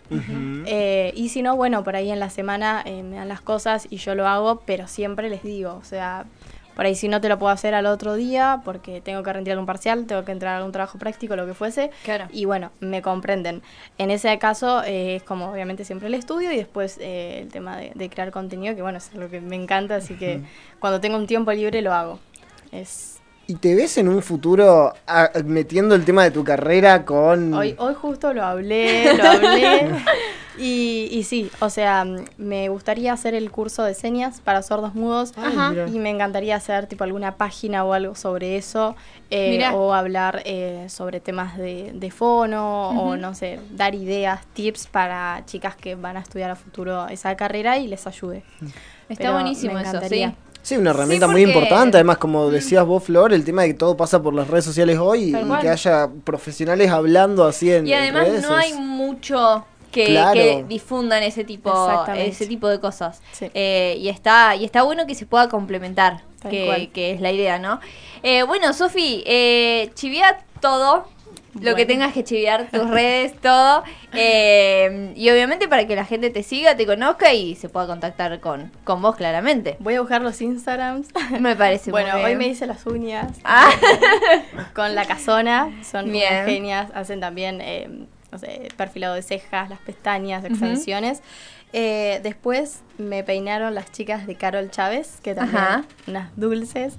Eh, 0.65 1.13
y 1.15 1.29
si 1.29 1.41
no, 1.41 1.55
bueno, 1.55 1.83
por 1.83 1.95
ahí 1.95 2.11
en 2.11 2.19
la 2.19 2.29
semana 2.29 2.83
me 2.85 3.15
dan 3.15 3.29
las 3.29 3.41
cosas 3.41 3.87
y 3.89 3.97
yo 3.97 4.13
lo 4.15 4.27
hago, 4.27 4.61
pero 4.65 4.87
siempre 4.87 5.29
les 5.29 5.43
digo, 5.43 5.70
o 5.75 5.83
sea, 5.83 6.25
por 6.75 6.85
ahí 6.85 6.95
si 6.95 7.07
no 7.07 7.21
te 7.21 7.29
lo 7.29 7.37
puedo 7.37 7.51
hacer 7.51 7.73
al 7.73 7.85
otro 7.85 8.15
día 8.15 8.61
porque 8.63 9.01
tengo 9.01 9.23
que 9.23 9.33
rendir 9.33 9.51
algún 9.51 9.65
parcial, 9.65 10.05
tengo 10.05 10.23
que 10.23 10.31
entrar 10.31 10.53
a 10.53 10.57
algún 10.57 10.71
trabajo 10.71 10.97
práctico, 10.97 11.35
lo 11.35 11.45
que 11.45 11.53
fuese. 11.53 11.91
Claro. 12.03 12.27
Y 12.31 12.45
bueno, 12.45 12.71
me 12.79 13.01
comprenden. 13.01 13.61
En 13.97 14.11
ese 14.11 14.37
caso 14.39 14.83
eh, 14.83 15.17
es 15.17 15.23
como 15.23 15.51
obviamente 15.51 15.85
siempre 15.85 16.07
el 16.07 16.13
estudio 16.13 16.51
y 16.51 16.57
después 16.57 16.97
eh, 16.99 17.39
el 17.41 17.49
tema 17.49 17.77
de, 17.77 17.91
de 17.93 18.09
crear 18.09 18.31
contenido, 18.31 18.75
que 18.75 18.81
bueno, 18.81 18.97
es 18.97 19.11
algo 19.13 19.29
que 19.29 19.41
me 19.41 19.55
encanta, 19.55 19.95
así 19.95 20.15
que 20.15 20.41
cuando 20.79 21.01
tengo 21.01 21.17
un 21.17 21.27
tiempo 21.27 21.51
libre 21.51 21.81
lo 21.81 21.93
hago. 21.93 22.19
Es 22.71 23.21
¿Y 23.51 23.55
te 23.55 23.75
ves 23.75 23.97
en 23.97 24.07
un 24.07 24.21
futuro 24.21 24.93
metiendo 25.43 25.93
el 25.93 26.05
tema 26.05 26.23
de 26.23 26.31
tu 26.31 26.41
carrera 26.41 27.03
con... 27.03 27.53
Hoy, 27.53 27.75
hoy 27.79 27.93
justo 27.95 28.33
lo 28.33 28.45
hablé, 28.45 29.13
lo 29.13 29.23
hablé. 29.25 29.89
Y, 30.57 31.07
y 31.11 31.23
sí, 31.23 31.49
o 31.59 31.69
sea, 31.69 32.03
mm, 32.03 32.25
me 32.37 32.69
gustaría 32.69 33.13
hacer 33.13 33.33
el 33.33 33.51
curso 33.51 33.83
de 33.83 33.93
señas 33.93 34.41
para 34.41 34.61
sordos 34.61 34.95
mudos. 34.95 35.33
Ay. 35.37 35.77
Y 35.93 35.99
me 35.99 36.09
encantaría 36.09 36.55
hacer 36.55 36.87
tipo 36.87 37.03
alguna 37.03 37.35
página 37.37 37.83
o 37.83 37.93
algo 37.93 38.15
sobre 38.15 38.57
eso. 38.57 38.95
eh, 39.29 39.65
o 39.73 39.93
hablar 39.93 40.41
eh, 40.45 40.85
sobre 40.89 41.19
temas 41.19 41.57
de, 41.57 41.91
de 41.93 42.11
fono. 42.11 42.89
O 42.89 43.15
no 43.15 43.33
sé, 43.33 43.59
dar 43.71 43.95
ideas, 43.95 44.45
tips 44.53 44.87
para 44.87 45.43
chicas 45.45 45.75
que 45.75 45.95
van 45.95 46.17
a 46.17 46.19
estudiar 46.21 46.51
a 46.51 46.55
futuro 46.55 47.07
esa 47.07 47.35
carrera 47.35 47.77
y 47.77 47.87
les 47.87 48.05
ayude. 48.07 48.43
Está 49.09 49.23
Pero 49.23 49.33
buenísimo 49.33 49.73
me 49.73 49.81
eso, 49.81 49.99
sí. 50.07 50.25
Sí, 50.63 50.77
una 50.77 50.91
herramienta 50.91 51.25
Sí, 51.25 51.31
muy 51.31 51.41
importante. 51.43 51.97
Además, 51.97 52.17
como 52.17 52.49
decías 52.49 52.85
vos, 52.85 53.03
Flor, 53.03 53.33
el 53.33 53.43
tema 53.43 53.63
de 53.63 53.69
que 53.69 53.73
todo 53.73 53.97
pasa 53.97 54.21
por 54.21 54.33
las 54.33 54.47
redes 54.47 54.65
sociales 54.65 54.97
hoy 54.99 55.35
y, 55.35 55.59
que 55.59 55.69
haya 55.69 56.07
profesionales 56.23 56.91
hablando 56.91 57.45
así 57.45 57.71
en 57.71 57.87
Y 57.87 57.93
además 57.93 58.27
redes 58.27 58.43
no 58.43 58.55
hay 58.55 58.73
mucho 58.73 59.65
que, 59.91 60.05
Claro. 60.05 60.33
que 60.33 60.65
difundan 60.67 61.23
ese 61.23 61.43
tipo, 61.43 61.71
ese 62.15 62.47
tipo 62.47 62.67
de 62.67 62.79
cosas. 62.79 63.21
Sí. 63.31 63.49
Eh, 63.53 63.95
y 63.99 64.09
está, 64.09 64.55
y 64.55 64.65
está 64.65 64.83
bueno 64.83 65.05
que 65.05 65.15
se 65.15 65.25
pueda 65.25 65.49
complementar, 65.49 66.21
que, 66.49 66.89
que 66.93 67.11
es 67.11 67.21
la 67.21 67.31
idea, 67.31 67.59
¿no? 67.59 67.79
Eh, 68.23 68.43
bueno, 68.43 68.73
Sofi, 68.73 69.23
eh, 69.27 69.91
chivea 69.95 70.39
todo. 70.59 71.07
Lo 71.59 71.75
que 71.75 71.85
tengas 71.85 72.13
que 72.13 72.23
chiviar, 72.23 72.69
tus 72.71 72.89
redes, 72.89 73.35
todo. 73.41 73.83
Eh, 74.13 75.11
y 75.17 75.29
obviamente 75.31 75.67
para 75.67 75.85
que 75.85 75.97
la 75.97 76.05
gente 76.05 76.29
te 76.29 76.43
siga, 76.43 76.77
te 76.77 76.85
conozca 76.85 77.33
y 77.33 77.55
se 77.55 77.67
pueda 77.67 77.87
contactar 77.87 78.39
con, 78.39 78.71
con 78.85 79.01
vos 79.01 79.17
claramente. 79.17 79.75
Voy 79.79 79.95
a 79.95 79.99
buscar 79.99 80.21
los 80.21 80.41
Instagrams. 80.41 81.09
Me 81.41 81.57
parece 81.57 81.91
Bueno, 81.91 82.13
muy 82.13 82.21
hoy 82.21 82.25
bien. 82.27 82.37
me 82.37 82.47
hice 82.47 82.65
las 82.67 82.85
uñas 82.85 83.33
Ah, 83.43 83.69
con 84.73 84.95
la 84.95 85.03
casona. 85.05 85.69
Son 85.83 86.09
Bien. 86.09 86.31
unas 86.33 86.45
genias. 86.45 86.89
Hacen 86.93 87.19
también, 87.19 87.59
eh, 87.59 87.89
no 88.31 88.37
sé, 88.37 88.69
perfilado 88.77 89.15
de 89.15 89.21
cejas, 89.21 89.69
las 89.69 89.79
pestañas, 89.79 90.43
extensiones. 90.45 91.21
Eh, 91.73 92.19
después 92.23 92.81
me 92.97 93.23
peinaron 93.23 93.73
las 93.73 93.91
chicas 93.91 94.27
de 94.27 94.35
Carol 94.35 94.69
Chávez, 94.69 95.19
que 95.23 95.33
también 95.33 95.57
Ajá. 95.57 95.85
unas 96.07 96.29
dulces. 96.35 96.95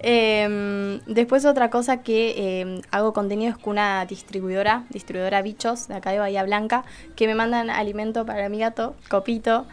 Eh, 0.00 1.00
después 1.06 1.44
otra 1.44 1.70
cosa 1.70 2.02
que 2.02 2.34
eh, 2.36 2.80
hago 2.90 3.12
contenido 3.12 3.52
es 3.52 3.58
con 3.58 3.72
una 3.72 4.04
distribuidora, 4.06 4.84
distribuidora 4.90 5.42
Bichos, 5.42 5.88
de 5.88 5.94
acá 5.94 6.10
de 6.10 6.18
Bahía 6.18 6.42
Blanca, 6.44 6.84
que 7.16 7.26
me 7.26 7.34
mandan 7.34 7.70
alimento 7.70 8.24
para 8.26 8.48
mi 8.48 8.58
gato, 8.58 8.94
Copito. 9.08 9.66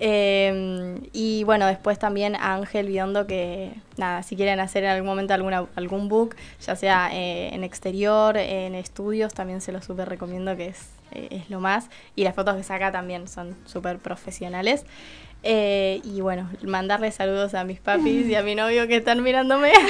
Eh, 0.00 1.00
y 1.12 1.44
bueno, 1.44 1.66
después 1.66 1.98
también 1.98 2.36
a 2.36 2.54
Ángel 2.54 2.88
Biondo, 2.88 3.26
que 3.26 3.72
nada, 3.96 4.22
si 4.22 4.36
quieren 4.36 4.60
hacer 4.60 4.84
en 4.84 4.90
algún 4.90 5.06
momento 5.06 5.34
alguna, 5.34 5.66
algún 5.76 6.08
book, 6.08 6.36
ya 6.60 6.76
sea 6.76 7.10
eh, 7.12 7.54
en 7.54 7.64
exterior, 7.64 8.36
en 8.36 8.74
estudios, 8.74 9.34
también 9.34 9.60
se 9.60 9.72
lo 9.72 9.82
súper 9.82 10.08
recomiendo, 10.08 10.56
que 10.56 10.66
es, 10.68 10.88
es 11.14 11.48
lo 11.50 11.60
más. 11.60 11.88
Y 12.16 12.24
las 12.24 12.34
fotos 12.34 12.56
que 12.56 12.62
saca 12.62 12.92
también 12.92 13.28
son 13.28 13.56
súper 13.64 13.98
profesionales. 13.98 14.84
Eh, 15.46 16.00
y 16.04 16.22
bueno, 16.22 16.48
mandarle 16.62 17.12
saludos 17.12 17.52
a 17.52 17.64
mis 17.64 17.78
papis 17.78 18.26
y 18.26 18.34
a 18.34 18.42
mi 18.42 18.54
novio 18.54 18.88
que 18.88 18.96
están 18.96 19.22
mirándome. 19.22 19.72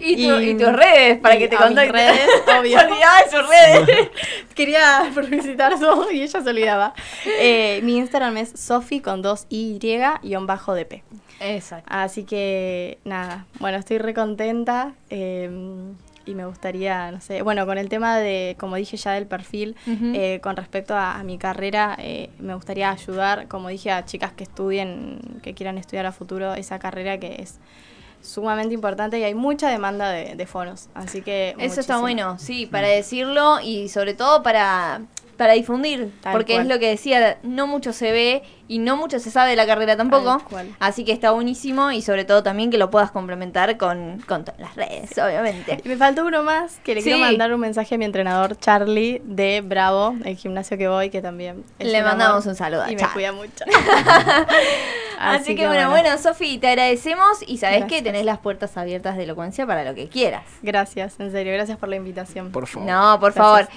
Y, 0.00 0.16
tu- 0.26 0.40
Y- 0.40 0.50
y 0.50 0.54
tus 0.56 0.72
redes, 0.72 1.18
para 1.18 1.36
y 1.36 1.38
que 1.38 1.48
te 1.48 1.56
contacten. 1.56 1.92
redes, 1.92 2.28
obvio. 2.58 2.78
Se 2.80 2.86
olvidaba 2.86 3.18
de 3.22 3.30
sus 3.30 3.48
redes. 3.48 4.10
Quería 4.54 5.10
publicitar 5.14 5.78
todo 5.78 6.10
y 6.10 6.22
ella 6.22 6.40
se 6.40 6.50
olvidaba. 6.50 6.92
Eh, 7.38 7.78
mi 7.84 7.98
Instagram 7.98 8.36
es 8.38 8.50
sofi 8.58 9.00
con 9.00 9.22
dos 9.22 9.46
y 9.48 9.78
guion 9.78 10.46
bajo 10.48 10.74
dp. 10.74 11.04
Exacto. 11.40 11.86
Así 11.88 12.24
que 12.24 12.98
nada, 13.04 13.46
bueno, 13.60 13.78
estoy 13.78 13.98
re 13.98 14.12
contenta 14.14 14.94
eh, 15.10 15.48
y 16.24 16.34
me 16.34 16.46
gustaría, 16.46 17.10
no 17.10 17.20
sé, 17.20 17.42
bueno, 17.42 17.66
con 17.66 17.78
el 17.78 17.88
tema 17.88 18.18
de, 18.18 18.56
como 18.58 18.76
dije 18.76 18.96
ya 18.96 19.12
del 19.12 19.26
perfil, 19.26 19.76
eh, 19.86 20.40
con 20.42 20.56
respecto 20.56 20.94
a, 20.96 21.18
a 21.18 21.24
mi 21.24 21.38
carrera, 21.38 21.96
eh, 21.98 22.30
me 22.38 22.54
gustaría 22.54 22.90
ayudar, 22.90 23.48
como 23.48 23.68
dije, 23.68 23.90
a 23.90 24.04
chicas 24.04 24.32
que 24.32 24.44
estudien, 24.44 25.18
que 25.42 25.54
quieran 25.54 25.78
estudiar 25.78 26.06
a 26.06 26.12
futuro 26.12 26.54
esa 26.54 26.78
carrera 26.78 27.18
que 27.18 27.42
es 27.42 27.58
sumamente 28.20 28.72
importante 28.72 29.18
y 29.18 29.24
hay 29.24 29.34
mucha 29.34 29.68
demanda 29.68 30.10
de, 30.10 30.36
de 30.36 30.46
fonos, 30.46 30.88
así 30.94 31.22
que... 31.22 31.56
Eso 31.58 31.80
está 31.80 31.98
bueno, 31.98 32.38
sí, 32.38 32.66
para 32.66 32.86
decirlo 32.88 33.58
y 33.60 33.88
sobre 33.88 34.14
todo 34.14 34.42
para, 34.44 35.02
para 35.36 35.54
difundir, 35.54 36.12
Tal 36.20 36.32
porque 36.32 36.54
cual. 36.54 36.66
es 36.66 36.72
lo 36.72 36.78
que 36.78 36.88
decía, 36.88 37.38
no 37.42 37.66
mucho 37.66 37.92
se 37.92 38.12
ve 38.12 38.42
y 38.68 38.78
no 38.78 38.96
mucho 38.96 39.18
se 39.18 39.30
sabe 39.30 39.50
de 39.50 39.56
la 39.56 39.66
carrera 39.66 39.96
tampoco, 39.96 40.40
así 40.78 41.04
que 41.04 41.12
está 41.12 41.30
buenísimo 41.32 41.90
y 41.92 42.00
sobre 42.00 42.24
todo 42.24 42.42
también 42.42 42.70
que 42.70 42.78
lo 42.78 42.90
puedas 42.90 43.10
complementar 43.10 43.76
con, 43.76 44.20
con 44.26 44.44
todas 44.44 44.60
las 44.60 44.74
redes, 44.76 45.10
obviamente. 45.18 45.80
Y 45.84 45.88
me 45.88 45.96
faltó 45.96 46.24
uno 46.24 46.42
más, 46.42 46.78
que 46.84 46.94
le 46.94 47.00
Sí. 47.02 47.10
quiero 47.10 47.18
mandar 47.20 47.52
un 47.52 47.60
mensaje 47.60 47.94
a 47.94 47.98
mi 47.98 48.04
entrenador 48.04 48.56
Charlie 48.58 49.20
de 49.24 49.60
Bravo, 49.62 50.14
el 50.24 50.36
gimnasio 50.36 50.78
que 50.78 50.88
voy, 50.88 51.10
que 51.10 51.20
también 51.20 51.64
Le 51.78 51.98
un 51.98 52.04
mandamos 52.04 52.46
un 52.46 52.54
saludo 52.54 52.82
a 52.82 52.90
Y 52.92 52.96
me 52.96 53.06
cuida 53.12 53.32
mucho. 53.32 53.64
Así, 55.18 55.54
que, 55.54 55.68
bueno, 55.68 55.88
bueno, 55.90 56.18
Sofi, 56.18 56.58
te 56.58 56.66
agradecemos 56.68 57.44
y 57.46 57.58
sabes 57.58 57.84
que 57.84 58.02
tenés 58.02 58.24
las 58.24 58.38
puertas 58.38 58.76
abiertas 58.76 59.16
de 59.16 59.22
elocuencia 59.22 59.64
para 59.66 59.84
lo 59.84 59.94
que 59.94 60.08
quieras. 60.08 60.42
Gracias, 60.62 61.20
en 61.20 61.30
serio, 61.30 61.52
gracias 61.52 61.78
por 61.78 61.88
la 61.88 61.96
invitación. 61.96 62.50
Por 62.50 62.66
favor. 62.66 62.88
No, 62.90 63.20
por 63.20 63.32
Gracias. 63.32 63.44
favor. 63.44 63.68